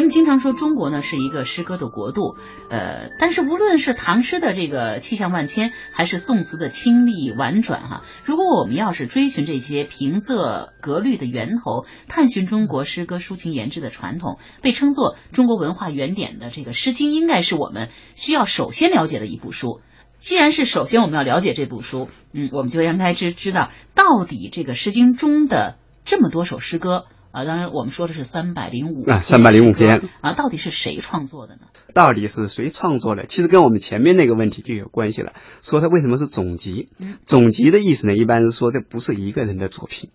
[0.01, 2.39] 人们经常说中国呢是一个诗歌的国度，
[2.71, 19.83] 呃，但是无论是唐诗的这个气象万千，还是宋词的清丽婉转哈，如果我们要是追寻这些平仄格律的源头，探寻中国诗歌抒情言志的传统，被称作中国文化原点的这个《诗经》，应该是我们需要首先了解的一部书。
[20.17, 25.77] 既然是首先我们要了解这部书，嗯，我们就应该知知道到底这个《诗经》中的
[26.07, 27.05] 这么多首诗歌。
[27.33, 31.63] 啊，当然，我们说的是三百零五啊，三百零五篇啊，到底是谁创作的呢？
[31.95, 33.27] 到底是谁创作的？
[33.27, 35.33] 其实跟我们前面那个问题就有关系了。
[35.63, 36.89] 说它为什么是总集？
[37.25, 40.11] 总集的意思呢，一般是说这不是一个人的作品，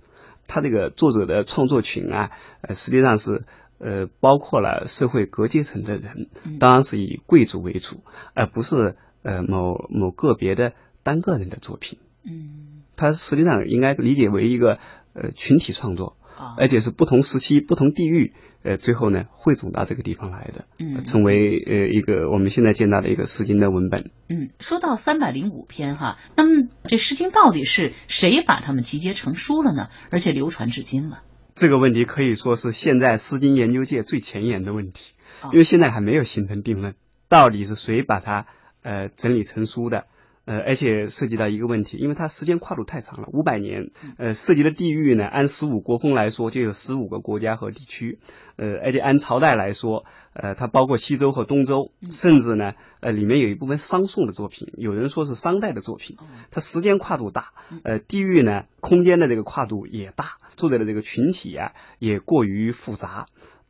[0.45, 3.45] 他这个作者的创作群啊，呃，实际上是
[3.77, 6.27] 呃包括了社会各阶层的人，
[6.59, 8.03] 当然是以贵族为主，
[8.33, 11.97] 而不是呃某某个别的单个人的作品。
[12.25, 14.79] 嗯，它实际上应该理解为一个
[15.13, 16.17] 呃群体创作。
[16.57, 18.33] 而且是不同时期、不同地域，
[18.63, 24.11] 呃，最后呢汇总到这个地方来的，嗯，成为呃一个我们现在见到的一个《诗经》的文本。
[24.29, 29.89] 嗯，说到三百零五篇哈，那么这《诗经》到底是谁把它们集结成书了呢？
[30.11, 31.23] 而且流传至今了？
[31.53, 35.13] 这个问题可以说是现在《诗经》研究界最前沿的问题，
[35.53, 36.95] 因为现在还没有形成定论，
[37.29, 38.45] 到底是谁把它
[38.81, 40.05] 呃整理成书的？
[40.45, 48.19] 呃，而且涉及到一个问题，因为它时间跨度太长了，五百年，呃，涉及的地域呢，按十五国风来说，就有十五个国家和地区，
[48.55, 56.17] 呃，而且按朝代来说，呃，它包括西周和东周，甚至呢，呃，里面有一部分商宋的作品，有人说是商代的作品，
[56.51, 63.25] 它时间跨度大，呃，地域呢，空间的这个跨度也大，作者的这个群体啊，也过于复杂，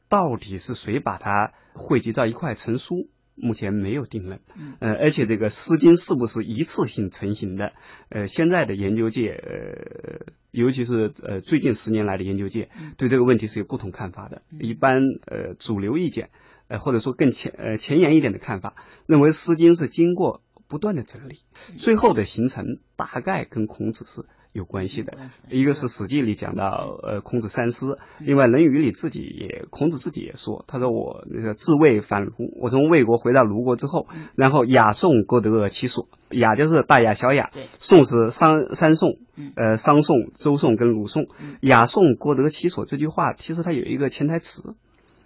[0.10, 3.08] 到底是谁把它汇集到一块成书？
[3.36, 4.40] 目前没有定论，
[4.80, 7.74] 呃，而且这个《诗经》是不是一次性成型的？
[8.10, 14.42] 呃，现在的研究界，呃，尤其是呃最近十年来的研究界，对这个问题是有不同看法的。
[14.60, 14.94] 一般
[15.26, 16.30] 呃主流意见，
[16.68, 18.76] 呃或者说更前呃前沿一点的看法，
[19.06, 21.40] 认为《诗经》是经过不断的整理，
[21.78, 24.24] 最后的形成大概跟孔子是。
[24.56, 25.18] 有关系的，
[25.50, 39.18] 一个是《史记》里讲到，呃，孔子三思；另外，《论语》里自己也，孔子自己也说，他说我那个自魏反卢，我从魏国回到卢国之后，然后雅颂各得其所，雅就是大雅小雅，宋是商三宋，
[39.58, 41.28] 呃，商宋、周宋跟鲁宋，
[41.60, 44.74] 雅颂各得其所这句话，其实它有一个潜台词。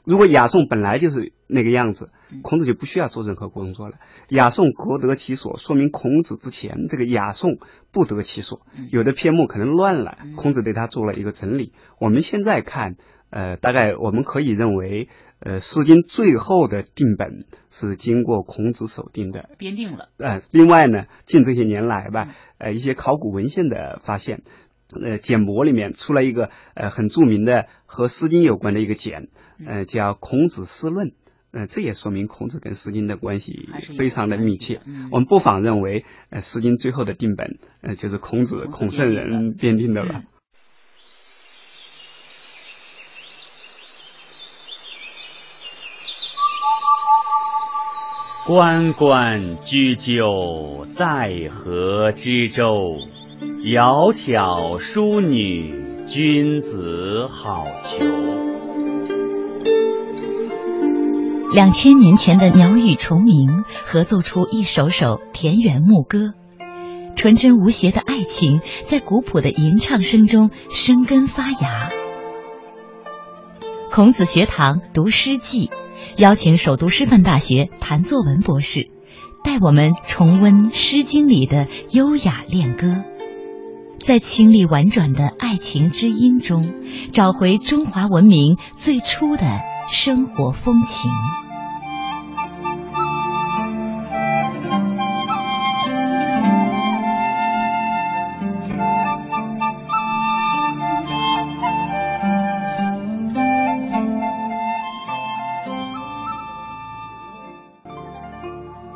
[0.03, 2.09] 如果雅颂本来就是那个样子，
[2.41, 3.97] 孔子就不需要做任何工作了。
[4.29, 7.57] 雅颂各得其所，说明孔子之前这个雅颂
[7.91, 11.73] 不得其所，有的篇目可能乱了，孔子对他做了一个整理。
[11.99, 12.95] 我们现在看，
[13.29, 20.09] 呃，大概我们可以认为，呃，《诗经》最后的定本是经过孔子手定的，编定了。
[20.17, 24.41] 呃，另外呢，近这些年来吧，呃，一些考古文献的发现。
[24.91, 29.29] 呃，简帛里面出了一个呃很著名的和《诗经》有关的一个简，
[29.65, 31.09] 呃，叫《孔子诗论》，
[31.51, 34.81] 呃，这也说明孔子跟《诗经》的关系非常的密切。
[35.11, 40.23] 我们不妨认为，呃，《诗经》最后的定本，呃，就是孔子孔圣人编定的了。
[48.49, 52.97] 关关雎鸠，在河之洲。
[53.63, 55.71] 窈窕淑女，
[56.07, 58.09] 君子好逑。
[61.53, 66.33] 两千年前的鸟语虫鸣，合奏出一首首田园牧歌。
[67.15, 71.87] 纯真无邪的爱情，在古朴的吟唱声中生根发芽。
[73.91, 75.67] 孔子学堂读《诗记》，
[76.17, 78.89] 邀请首都师范大学谭作文博士，
[79.43, 83.03] 带我们重温《诗经》里的优雅恋歌。
[83.99, 86.73] 在清丽婉转的爱情之音中，
[87.11, 89.43] 找回中华文明最初的
[89.91, 91.11] 生活风情。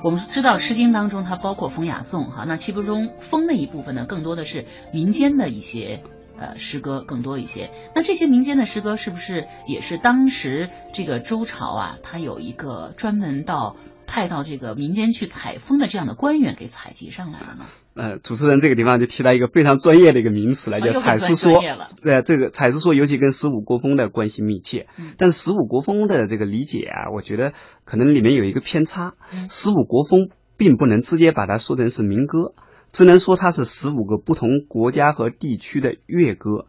[0.04, 6.04] 我们知道《诗经》当中它包括风雅颂哈，那其中风的一部分呢，更多的是民间的一些
[6.38, 7.72] 呃诗歌更多一些。
[7.96, 17.64] 那这些民间的诗歌是不是也是当时这个周朝啊，它有一个专门到派到这个民间去采风的这样的官员给采集上来了呢？
[17.96, 21.62] 呃，主持人这个地方就提到一个非常专业的一个名词了，叫采诗说。
[22.02, 24.88] 对，这个采诗说尤其跟十五国风的关系密切。
[25.18, 27.54] 但是十五国风的这个理解啊，我觉得
[27.86, 29.14] 可能里面有一个偏差。
[29.50, 32.54] 十五国风并不能直接把它说成是民歌，
[32.92, 36.66] 只能说它是十五个不同国家和地区的乐歌。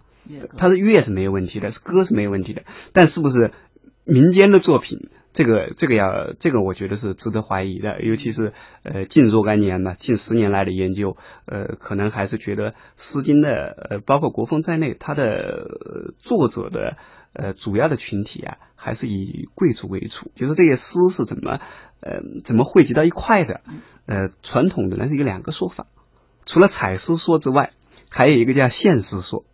[0.59, 2.65] 它是乐是没有问题的，是歌是没有问题的。
[2.93, 3.53] 但是不是
[4.05, 5.09] 民间的作品。
[5.35, 8.53] 这个这个要这个我觉得是值得怀疑的，尤其是
[8.85, 13.51] 呃近若干年呢，近十年来的研究，呃可能还是觉得《诗经》的
[13.91, 16.97] 呃包括国风在内，它的作者的
[17.33, 20.31] 呃主要的群体啊，还是以贵族为主。
[20.37, 21.59] 就是这些诗是怎么
[22.01, 23.61] 呃怎么汇集到一块的？
[24.07, 25.89] 呃，传统的呢是有两个说法，
[26.47, 27.73] 除了采诗说之外，
[28.09, 29.45] 还有一个叫献诗说，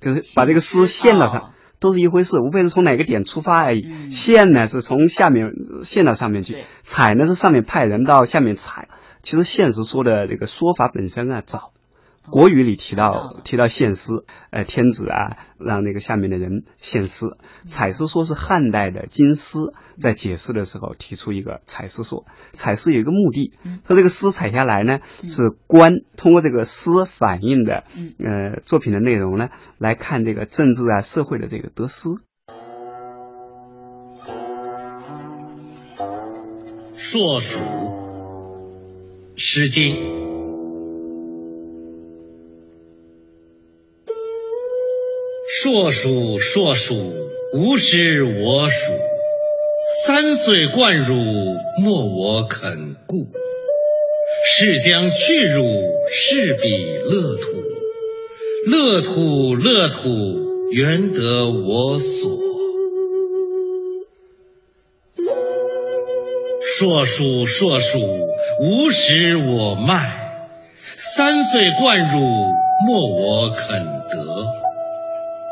[0.00, 1.50] 就是把这个诗献到上。
[1.78, 4.10] 都是一回事，无非是从哪个点出发而已。
[4.10, 5.52] 线呢是从下面
[5.82, 8.88] 线到上面去，踩呢是上面派人到下面踩。
[9.22, 11.72] 其实现实说的这个说法本身啊早。
[12.30, 14.12] 国语里提到提到献诗，
[14.50, 17.26] 呃，天子啊，让那个下面的人献诗。
[17.64, 19.58] 采诗说是汉代的金诗
[20.00, 22.24] 在解释的时候提出一个采诗说。
[22.52, 23.52] 采诗有一个目的，
[23.84, 27.84] 他这个诗采下来呢，是官通过这个诗反映的，
[28.18, 29.48] 呃，作品的内容呢，
[29.78, 32.08] 来看这个政治啊、社会的这个得失。
[36.96, 37.60] 硕鼠，
[39.36, 39.94] 《诗经》。
[45.48, 46.96] 硕鼠，硕鼠，
[47.52, 48.72] 无师我黍。
[50.04, 51.14] 三岁贯汝，
[51.80, 53.28] 莫我肯顾。
[54.44, 55.64] 是将去汝，
[56.10, 57.62] 是彼乐土。
[58.66, 62.40] 乐土，乐土，原得我所。
[66.60, 70.10] 硕鼠，硕鼠，无食我麦。
[70.96, 72.18] 三岁贯汝，
[72.84, 73.78] 莫我肯
[74.10, 74.65] 得。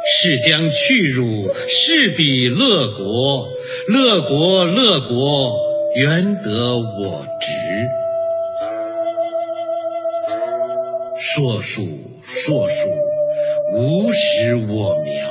[0.07, 3.49] 是将去汝，是彼乐国。
[3.89, 5.57] 乐国，乐国，
[5.97, 7.49] 原得我直。
[11.19, 11.89] 硕鼠，
[12.23, 12.89] 硕鼠，
[13.75, 15.31] 无食我苗。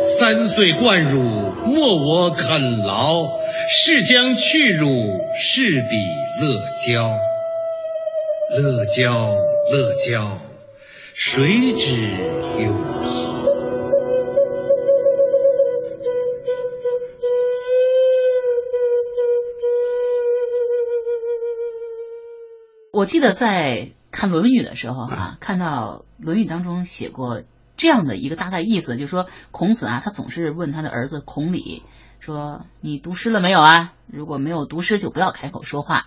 [0.00, 1.22] 三岁贯汝，
[1.66, 3.42] 莫我肯劳。
[3.66, 4.86] 是将去汝，
[5.34, 5.96] 是彼
[6.42, 7.18] 乐交。
[8.60, 9.34] 乐交，
[9.72, 10.38] 乐交，
[11.14, 12.10] 谁知
[12.62, 13.13] 有？
[23.04, 27.42] 我记得在看《论语》的时候啊，看到《论语》当中写过
[27.76, 31.82] 这样的一个大概意思，就是说孔子啊，他总是问他的儿子孔鲤
[32.18, 33.92] 说：“你读诗了没有啊？
[34.06, 36.06] 如果没有读诗，就不要开口说话。”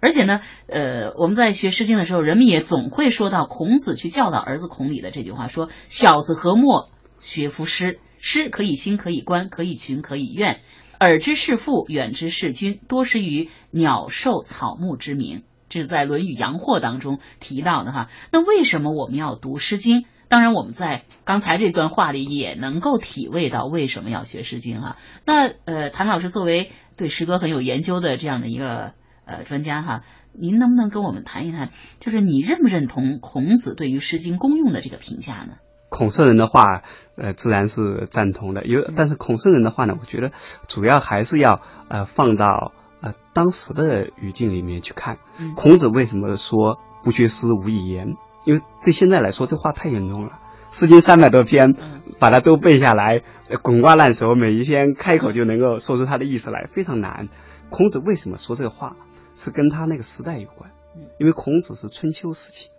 [0.00, 7.98] 而且呢，呃，我们在学《诗经》的时候，人们也总会说到孔子去教导儿子孔鲤的这句话：“说小子何莫学夫诗？
[8.18, 10.60] 诗可以兴，可以观，可以群，可以怨。
[11.00, 18.08] 耳之视父，远之视君，多识于鸟兽草木之名。”这是在《论语阳货》当中提到的哈。
[18.30, 20.02] 那为什么我们要读《诗经》？
[20.28, 24.96] 当然，我们在刚才这段话里也能够体味到为什么要学《诗经》哈。
[25.24, 28.94] 那呃，谭老师作为对诗歌很有研究的这样的一个
[29.24, 30.02] 呃专家哈，
[30.32, 35.58] 您能不能跟我们谈一谈，就是你认不认同孔子对于《诗经》功用的这个评价呢？
[35.90, 36.82] 孔圣人的话，
[37.16, 38.66] 呃，自然是赞同的。
[38.66, 40.32] 有，但是孔圣人的话呢，我觉得
[40.66, 42.72] 主要还是要呃放到。
[43.00, 45.18] 呃，当时的语境里面去看，
[45.54, 48.16] 孔子为什么说不学诗无以言？
[48.44, 50.38] 因为对现在来说，这话太严重了。
[50.78, 51.74] 《诗经》三百多篇，
[52.18, 53.22] 把它都背下来，
[53.62, 57.28] 滚瓜烂熟，每一篇开口就能够说出它的意思来，非常难。
[57.70, 58.96] 孔子为什么说这个话？
[59.34, 60.70] 是跟他那个时代有关。
[61.18, 62.70] 因为孔子是春秋时期，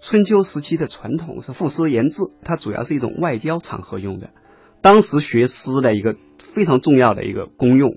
[0.00, 4.28] 春秋时期的传统是赋诗言志，它主要是一种外交场合用的。
[4.82, 7.96] 当时学诗的一个非常重要的一个功用。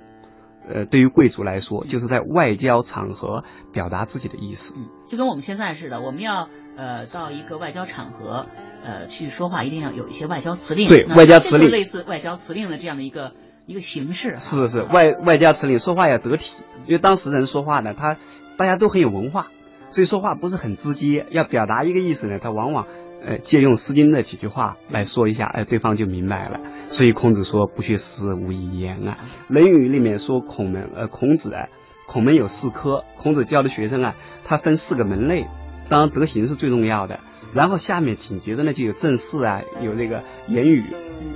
[0.67, 4.73] 呃，对于贵族来说，就是在外交场合表达自己的意思。
[4.77, 8.47] 嗯，就跟我们现在似的，我们要呃到一个外交场合
[8.83, 10.87] 呃去说话，一定要有一些外交辞令。
[10.87, 13.33] 对，外交辞令类似外交辞令的这样的一个
[13.67, 14.35] 一个形式。
[14.39, 18.17] 是是是，外外交辞令说话要得体，因为当时人说话呢，他
[18.57, 19.47] 大家都很有文化，
[19.91, 22.87] 所以说话不是很直接，要表达一个意思呢，他往往。
[23.27, 26.59] 呃，借用《诗经》的几句话来说一下，哎，对方就明白了。
[26.91, 29.17] 所以孔子说：“不学诗，无以言啊。”
[29.53, 31.69] 《论语》里面说孔门，呃，孔子啊，
[32.05, 35.47] 孔门有四科，孔子教的学生啊，他分四个门类，
[35.89, 37.19] 当然德行是最重要的。
[37.55, 40.83] 然后下面紧接着呢，就有政事啊，有那个言语，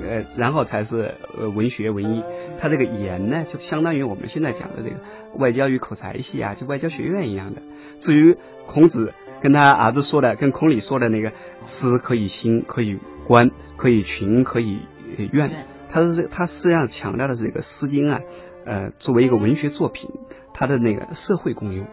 [0.08, 2.24] 呃，然后才是呃文学文艺。
[2.60, 4.98] 他这个言呢，就相当于我们现在讲的这个
[5.40, 7.64] 外交与口才系啊，就外交学院一样的。
[8.00, 8.38] 至于
[8.68, 9.16] 孔子。
[9.42, 11.34] 跟他儿子说的，跟孔鲤说的那个
[11.66, 14.80] 诗可以兴，可以观，可以群，可以
[15.32, 15.52] 怨。
[15.90, 18.20] 他说这他实际上强调的是这个《诗经》啊，
[18.66, 20.10] 呃，作为一个文学作品，
[20.54, 21.88] 它的那个社会功用。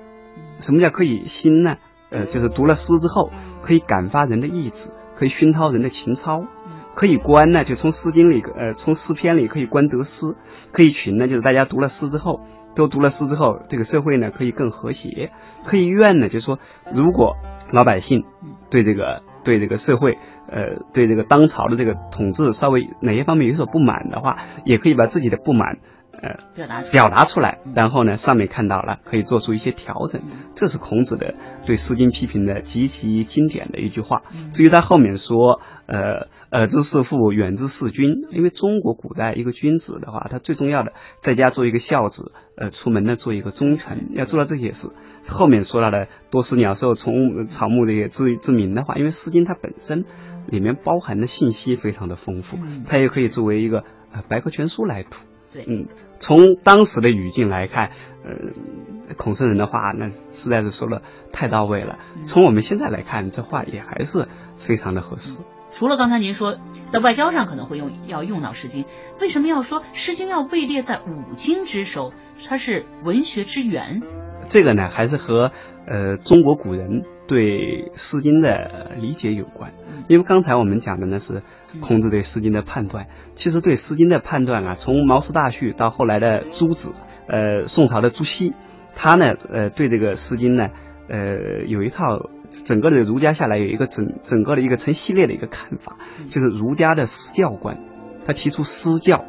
[0.59, 1.77] 什么叫可以兴呢？
[2.11, 3.31] 呃，就是读了诗之后，
[3.63, 6.47] 可以感发人的意志，可以熏陶人的情操。
[6.95, 10.35] 可以观呢，就从《诗经》里，呃，从诗篇里可以观得失；
[10.73, 12.41] 可以群呢，就是大家读了诗之后，
[12.77, 15.31] 都读了诗之后，这个社会呢可以更和谐；
[15.65, 16.61] 可以怨呢，就是说，
[16.93, 17.35] 如果
[17.73, 18.25] 老百姓
[18.71, 20.19] 对这个对这个社会，
[20.49, 25.79] 呃，对这个当朝的这个统治稍微哪些方面有所不满的话，也可以把自己的不满。
[26.23, 30.23] 呃，表达表达出来，然后呢，上面看到了，可以做出一些调整。
[30.55, 31.35] 这是孔子的
[31.67, 34.23] 对《诗经》批评的极其经典的一句话。
[34.53, 38.23] 至于他后面说，呃，耳之事父，远之事君。
[38.33, 44.89] 因为中国古代一个君子的话，他最重要的在家做一个孝子，呃，出门呢做一个忠臣，要做到这些事。
[45.29, 50.05] 后面说到的多识鸟兽虫草木这些知知名的话，因为《诗经》它本身
[50.47, 52.57] 里面包含的信息非常的丰富，
[52.87, 55.19] 它也可以作为一个呃百科全书来读。
[55.55, 55.87] 嗯，
[56.19, 57.91] 从当时的语境来看，
[58.25, 61.99] 呃，孔圣人的话那实在是说的太到位了。
[62.25, 65.39] 从我们现在来看，这话也还是非常的合适。
[65.71, 68.85] 除了刚才您说在外交上可能会用要用到《诗经》，
[69.21, 72.13] 为什么要说《诗经》要位列在五经之首？
[72.47, 74.03] 它是文学之源。
[74.49, 75.53] 这个呢，还是和
[75.87, 77.59] 呃中国古人对
[77.95, 79.73] 《诗经》的理解有关。
[80.09, 81.43] 因为刚才我们讲的呢是
[81.81, 86.95] 孔子对《诗经》的判断，其实对《诗经》的判断啊，从毛氏大序到后来的朱子，
[87.29, 88.53] 呃，宋朝的朱熹，
[88.95, 90.69] 他呢，呃，对这个《诗经》呢，
[91.09, 95.97] 呃，有一套整个的儒家下来有一个整整个的一个成系列的一个看法，
[96.29, 97.79] 就是儒家的诗教观，
[98.25, 99.25] 他提出诗教，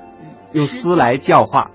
[0.54, 1.46] 用诗来教。
[1.46, 1.72] 化，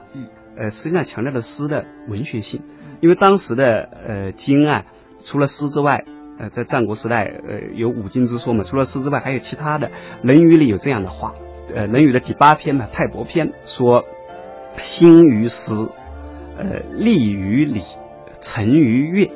[0.56, 2.62] 呃，实际上强调的诗的文学性。
[3.02, 4.84] 因为当时的呃经啊，
[5.24, 6.04] 除了诗之外，
[6.38, 9.88] 呃，在战国时代，呃，有五经之说嘛，除了诗之外，还有其他的。
[10.22, 11.34] 《论语》里有这样的话，
[11.74, 14.04] 呃，《论语》的第八篇嘛，《泰伯篇》说
[14.78, 15.74] ：“兴于诗，
[16.56, 17.82] 呃，立于礼，
[18.40, 19.32] 成于乐。”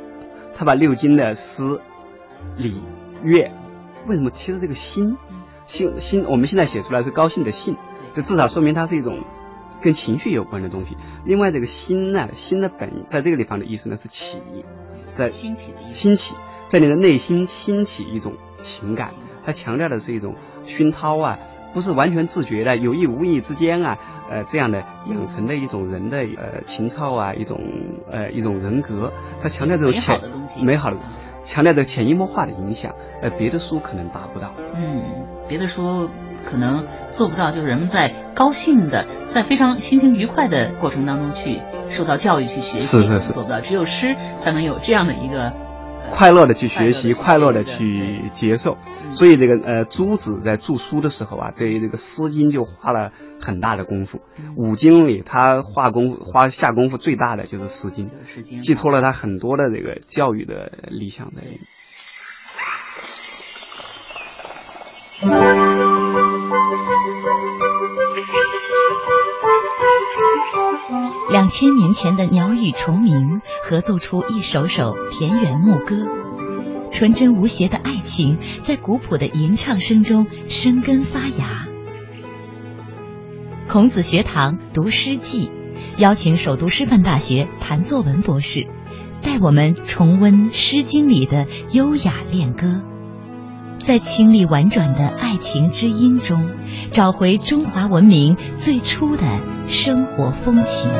[0.54, 1.80] 他把六经的诗、
[2.56, 2.80] 礼、
[3.24, 3.50] 乐，
[4.06, 4.30] 为什么？
[4.30, 5.16] 其实这个兴，
[5.64, 7.76] 兴兴，我们现在写出来是高兴的兴，
[8.14, 9.24] 这至少说明它是一种。
[9.82, 10.96] 跟情绪有关的东西。
[11.24, 14.40] 另外，这个心呢，心的本在这个地方的意思呢是起，
[15.14, 15.94] 在兴起的意思。
[15.94, 16.34] 兴起，
[16.68, 19.14] 在你的内心兴起一种情感，
[19.44, 21.38] 它强调的是一种熏陶啊，
[21.74, 23.98] 不是完全自觉的，有意无意之间啊，
[24.30, 27.60] 呃，这样的养成的一种人的呃情操啊，一种
[28.10, 29.12] 呃一种人格。
[29.40, 30.20] 它强调这种潜
[30.64, 30.98] 美好的，
[31.44, 34.54] 强调的潜移默化的影响，呃，别的书可能达不到。
[34.74, 35.02] 嗯，
[35.48, 36.08] 别的书。
[36.46, 43.60] 可能做不到，就是人们在高兴的，在非常心情愉快的过程当中去受到教育、去学习，是是是，做不到。
[43.60, 45.52] 只有诗才能有这样的一个
[46.12, 48.78] 快乐的去学习，快乐的去接受。
[49.10, 54.20] 所以这个呃，朱子在著书的时候啊，对于这个《诗经》就花了很大的功夫。
[54.56, 58.10] 五经里他花功夫、花下功夫最大的就是《诗经》，
[58.60, 61.60] 寄托了他很多的这个教育的理想在里
[65.48, 65.95] 面。
[71.28, 76.06] 两千年前的鸟语虫鸣，合奏出一首首田园牧歌。
[76.92, 81.66] 纯真无邪的爱情，在古朴的吟唱声中生根发芽。
[83.68, 85.48] 孔子学堂读《诗记》，
[85.98, 88.68] 邀请首都师范大学谭作文博士，
[89.20, 92.82] 带我们重温《诗经》里的优雅恋歌。
[93.86, 96.50] 在清丽婉转的爱情之音中，
[96.90, 99.22] 找回中华文明最初的
[99.68, 100.90] 生活风情。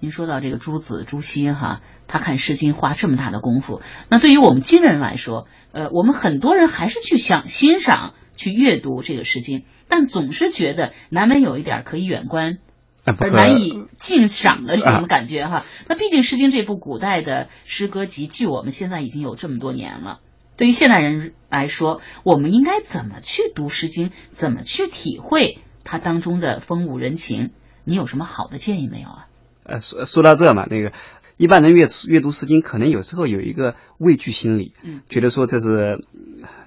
[0.00, 12.58] 您说到这个朱子朱熹哈，他看《诗经》花这么大的功夫，那对于我们今人来说，呃，我们很多人还是去想欣赏、去阅读这个《诗经》，但总是觉得难免有一点可以远观。
[13.06, 20.20] 而难以尽赏的这种感觉哈，那毕竟《诗经》这部古代的诗歌集，距我们现在已经有这么多年了。
[20.56, 27.50] 对于现代人来说，我们应该怎么去读《诗经》，怎么去体会它当中的风物人情？
[27.84, 29.28] 你有什么好的建议没有啊？
[29.62, 30.92] 呃，说说到这嘛，那个
[31.36, 36.00] 一般人阅阅读《诗经》，可能有时候有一个畏惧心理，嗯，觉得说这是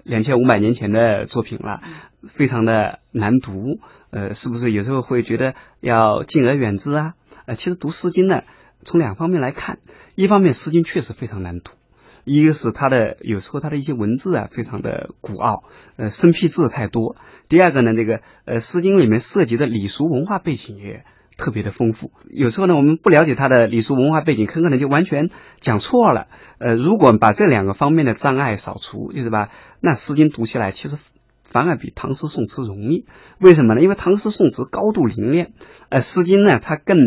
[0.03, 1.81] 两千五百年前的作品了，
[2.27, 3.79] 非常的难读。
[4.11, 7.13] 呃，是不是有时候会觉得要敬而远之啊？
[7.45, 8.43] 呃，其实读《诗经》呢，
[8.83, 9.79] 从两方面来看，
[10.15, 11.71] 一方面《诗经》确实非常难读，
[12.25, 15.63] 一个是它的有时候它的一些文字啊非常的古奥，
[15.95, 17.15] 呃，生僻字太多；
[17.47, 21.03] 第二个呢，这个呃，《诗经》里面涉及的礼俗文化背景也
[21.37, 25.29] 特别的丰富，有时候呢，我们不了解它的礼俗文化背景，很可能就完全
[25.59, 26.27] 讲错了。
[26.57, 29.49] 呃，如果把这两个方面的障碍扫除，就是吧，
[29.79, 30.97] 那《诗经》读起来其实。
[31.51, 33.05] 反而比唐诗宋词容易，
[33.39, 33.81] 为什么呢？
[33.81, 35.53] 因为唐诗宋词高度凝练，
[35.89, 36.97] 呃，《诗经》呢它更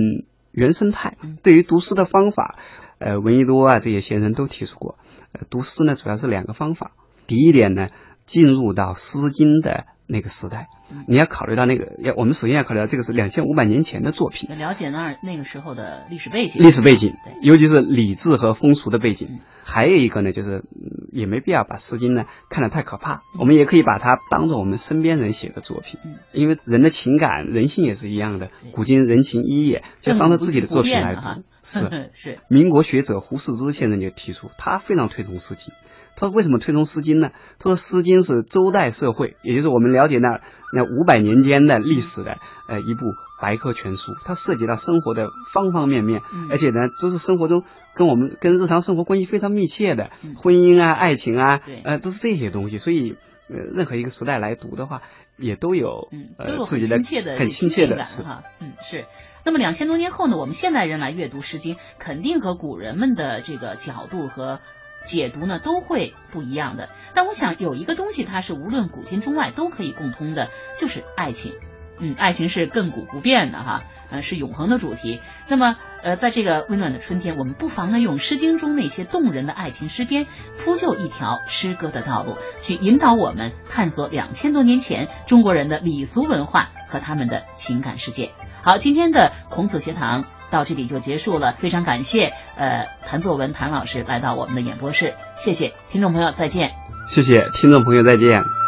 [0.51, 1.16] 原生态。
[1.43, 2.59] 对于读诗的方法，
[2.99, 4.99] 呃，闻一多啊这些先生都提出过，
[5.32, 6.90] 呃，读诗呢主要是两个方法。
[7.28, 7.88] 第一点呢，
[8.24, 10.69] 进入到《诗经》的那个时代。
[11.09, 19.41] 你要考虑到那个，要我们首先要考虑到这个是两千五百年前的作品，了解那那个时候的历史背景，历史背景，尤其是礼制和风俗的背景。
[19.65, 20.65] 还有一个呢，就是
[21.11, 25.99] 也没必要把《诗经》呢看得太可怕，我们也可以把它当做我们身边人写的作品，
[26.35, 28.51] 因为人的情感、人性也是一样的。
[28.73, 31.43] 古今人情一也，就当做自己的作品来读。
[31.63, 32.41] 是 是。
[32.51, 35.73] 民国学者胡适之先生就提出，他非常推崇《诗经》。
[36.15, 37.31] 他说：“为什么推崇《诗经》呢？
[37.59, 40.41] 他说，《诗经》是周代社会，也就是我们了解那
[40.73, 42.37] 那五百年间的历史的
[42.69, 43.07] 呃一部
[43.41, 44.13] 百科全书。
[44.25, 47.65] 它涉及到生活的方方面面，而且呢，都是生活中
[47.97, 52.79] 跟我们跟日常生活关系非常密切的婚姻啊、爱情啊，呃，都是这些东西。
[52.79, 53.17] 所以，
[53.49, 55.03] 呃，任何一个时代来读的话，
[55.37, 56.09] 也都有
[56.39, 56.97] 呃自己的
[57.37, 58.43] 很亲切的感哈。
[58.61, 59.07] 嗯，是。
[59.45, 64.61] 那么两千多年后呢，我们现代人来阅读《诗经》，肯定和古人们的这个角度和。”
[65.05, 71.55] 解读呢都会不一样的，但我想有一个东西，它是无论古今中外都可以共通的，就是爱情。
[71.99, 75.21] 嗯，爱情是亘古不变的哈，呃，是永恒的主题。
[75.47, 80.27] 那么，呃，在这个温暖的春天，我们不妨呢用《诗经》中那些动人的爱情诗篇，
[80.59, 88.31] 铺就一条诗歌的道路，去引导我们探索两千多年前中国人的礼俗文化和他们的情感世界。
[88.63, 90.25] 好，今天的孔子学堂。
[90.53, 96.71] 到这里就结束了，非常感谢呃谭作文谭老师来到我们的演播室，谢谢听众朋友再见，
[97.09, 98.62] 谢谢听众朋友再见。